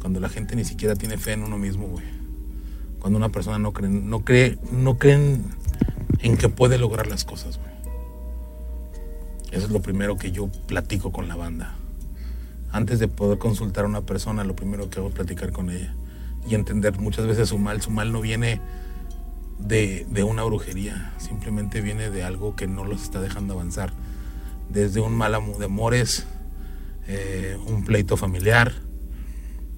Cuando 0.00 0.20
la 0.20 0.28
gente 0.28 0.54
ni 0.54 0.64
siquiera 0.64 0.94
tiene 0.94 1.18
fe 1.18 1.32
en 1.32 1.42
uno 1.42 1.58
mismo, 1.58 1.86
güey. 1.86 2.04
Cuando 3.00 3.18
una 3.18 3.30
persona 3.30 3.58
no 3.58 3.72
cree, 3.72 3.90
no 3.90 4.20
cree, 4.20 4.58
no 4.70 4.96
cree 4.96 5.40
en 6.20 6.36
que 6.36 6.48
puede 6.48 6.78
lograr 6.78 7.08
las 7.08 7.24
cosas, 7.24 7.58
güey. 7.58 7.74
Eso 9.50 9.66
es 9.66 9.70
lo 9.70 9.82
primero 9.82 10.16
que 10.16 10.32
yo 10.32 10.48
platico 10.66 11.12
con 11.12 11.28
la 11.28 11.36
banda. 11.36 11.76
Antes 12.74 12.98
de 12.98 13.06
poder 13.06 13.38
consultar 13.38 13.84
a 13.84 13.86
una 13.86 14.00
persona, 14.00 14.42
lo 14.42 14.56
primero 14.56 14.90
que 14.90 14.98
hago 14.98 15.06
es 15.06 15.14
platicar 15.14 15.52
con 15.52 15.70
ella 15.70 15.94
y 16.44 16.56
entender 16.56 16.98
muchas 16.98 17.24
veces 17.24 17.50
su 17.50 17.56
mal. 17.56 17.80
Su 17.80 17.92
mal 17.92 18.10
no 18.10 18.20
viene 18.20 18.60
de, 19.60 20.04
una 20.24 20.42
brujería, 20.42 21.14
simplemente 21.18 21.80
viene 21.82 22.10
de 22.10 22.24
algo 22.24 22.56
que 22.56 22.66
no 22.66 22.84
los 22.84 23.04
está 23.04 23.20
dejando 23.20 23.54
avanzar. 23.54 23.92
Desde 24.70 24.98
un 24.98 25.14
mal 25.14 25.36
de 25.56 25.64
amores, 25.66 26.26
eh, 27.06 27.56
un 27.64 27.84
pleito 27.84 28.16
familiar, 28.16 28.72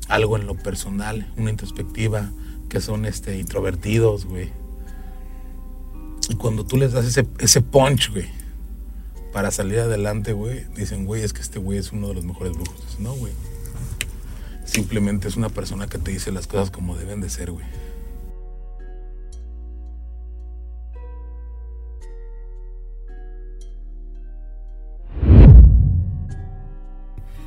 algo 0.08 0.38
en 0.38 0.46
lo 0.46 0.54
personal, 0.54 1.30
una 1.36 1.50
introspectiva, 1.50 2.30
que 2.70 2.80
son 2.80 3.04
este, 3.04 3.38
introvertidos, 3.38 4.24
güey. 4.24 4.52
Y 6.30 6.36
cuando 6.36 6.64
tú 6.64 6.78
les 6.78 6.92
das 6.92 7.04
ese, 7.04 7.26
ese 7.40 7.60
punch, 7.60 8.10
güey, 8.10 8.35
para 9.36 9.50
salir 9.50 9.80
adelante, 9.80 10.32
güey, 10.32 10.64
dicen, 10.74 11.04
güey, 11.04 11.22
es 11.22 11.34
que 11.34 11.42
este 11.42 11.58
güey 11.58 11.76
es 11.76 11.92
uno 11.92 12.08
de 12.08 12.14
los 12.14 12.24
mejores 12.24 12.54
brujos. 12.54 12.96
No, 12.98 13.12
güey. 13.12 13.34
Simplemente 14.64 15.28
es 15.28 15.36
una 15.36 15.50
persona 15.50 15.88
que 15.88 15.98
te 15.98 16.10
dice 16.10 16.32
las 16.32 16.46
cosas 16.46 16.70
como 16.70 16.96
deben 16.96 17.20
de 17.20 17.28
ser, 17.28 17.50
güey. 17.50 17.66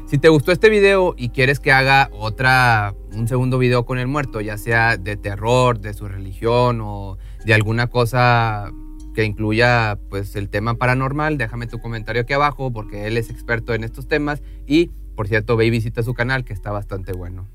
Si 0.06 0.20
te 0.20 0.30
gustó 0.30 0.52
este 0.52 0.70
video 0.70 1.16
y 1.18 1.30
quieres 1.30 1.60
que 1.60 1.72
haga 1.72 2.12
otra, 2.14 2.94
un 3.14 3.28
segundo 3.28 3.58
video 3.58 3.88
con 3.88 3.98
el 3.98 4.06
muerto, 4.06 4.42
ya 4.42 4.60
sea 4.60 4.96
de 4.96 5.18
terror, 5.18 5.80
de 5.80 5.96
su 5.96 6.08
religión 6.08 6.82
o 6.84 7.18
de 7.46 7.56
alguna 7.56 7.88
cosa 7.88 8.72
que 9.20 9.26
incluya 9.26 9.99
pues 10.09 10.38
el 10.38 10.47
tema 10.47 10.76
paranormal, 10.76 11.38
déjame 11.38 11.67
tu 11.67 11.82
comentario 11.82 12.22
aquí 12.22 12.32
abajo 12.32 12.72
porque 12.72 13.05
él 13.05 13.17
es 13.17 13.30
experto 13.30 13.74
en 13.74 13.84
estos 13.84 14.07
temas 14.07 14.41
y 14.65 14.91
por 15.17 15.28
cierto 15.28 15.57
ve 15.57 15.65
y 15.65 15.70
visita 15.70 16.03
su 16.03 16.13
canal 16.13 16.45
que 16.45 16.53
está 16.53 16.72
bastante 16.72 17.11
bueno. 17.11 17.45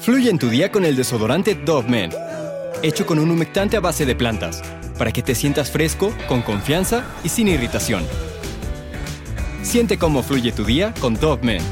Fluye 0.00 0.28
en 0.28 0.40
tu 0.40 0.48
día 0.48 0.72
con 0.72 0.84
el 0.84 0.96
desodorante 0.96 1.54
Dove 1.54 1.88
Men, 1.88 2.10
hecho 2.82 3.06
con 3.06 3.20
un 3.20 3.30
humectante 3.30 3.76
a 3.76 3.80
base 3.80 4.04
de 4.06 4.16
plantas, 4.16 4.60
para 4.98 5.12
que 5.12 5.22
te 5.22 5.36
sientas 5.36 5.70
fresco, 5.70 6.12
con 6.26 6.42
confianza 6.42 7.04
y 7.22 7.28
sin 7.28 7.46
irritación. 7.46 8.02
Siente 9.62 9.98
cómo 9.98 10.24
fluye 10.24 10.50
tu 10.50 10.64
día 10.64 10.94
con 11.00 11.14
Dove 11.14 11.44
Men. 11.44 11.62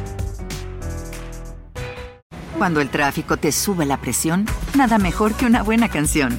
Cuando 2.59 2.81
el 2.81 2.91
tráfico 2.91 3.39
te 3.39 3.51
sube 3.51 3.87
la 3.87 3.97
presión, 3.97 4.47
nada 4.77 4.99
mejor 4.99 5.35
que 5.35 5.47
una 5.47 5.65
buena 5.65 5.89
canción. 5.89 6.39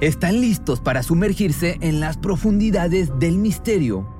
¿Están 0.00 0.40
listos 0.40 0.80
para 0.80 1.02
sumergirse 1.02 1.76
en 1.80 2.00
las 2.00 2.16
profundidades 2.16 3.18
del 3.18 3.36
misterio? 3.36 4.19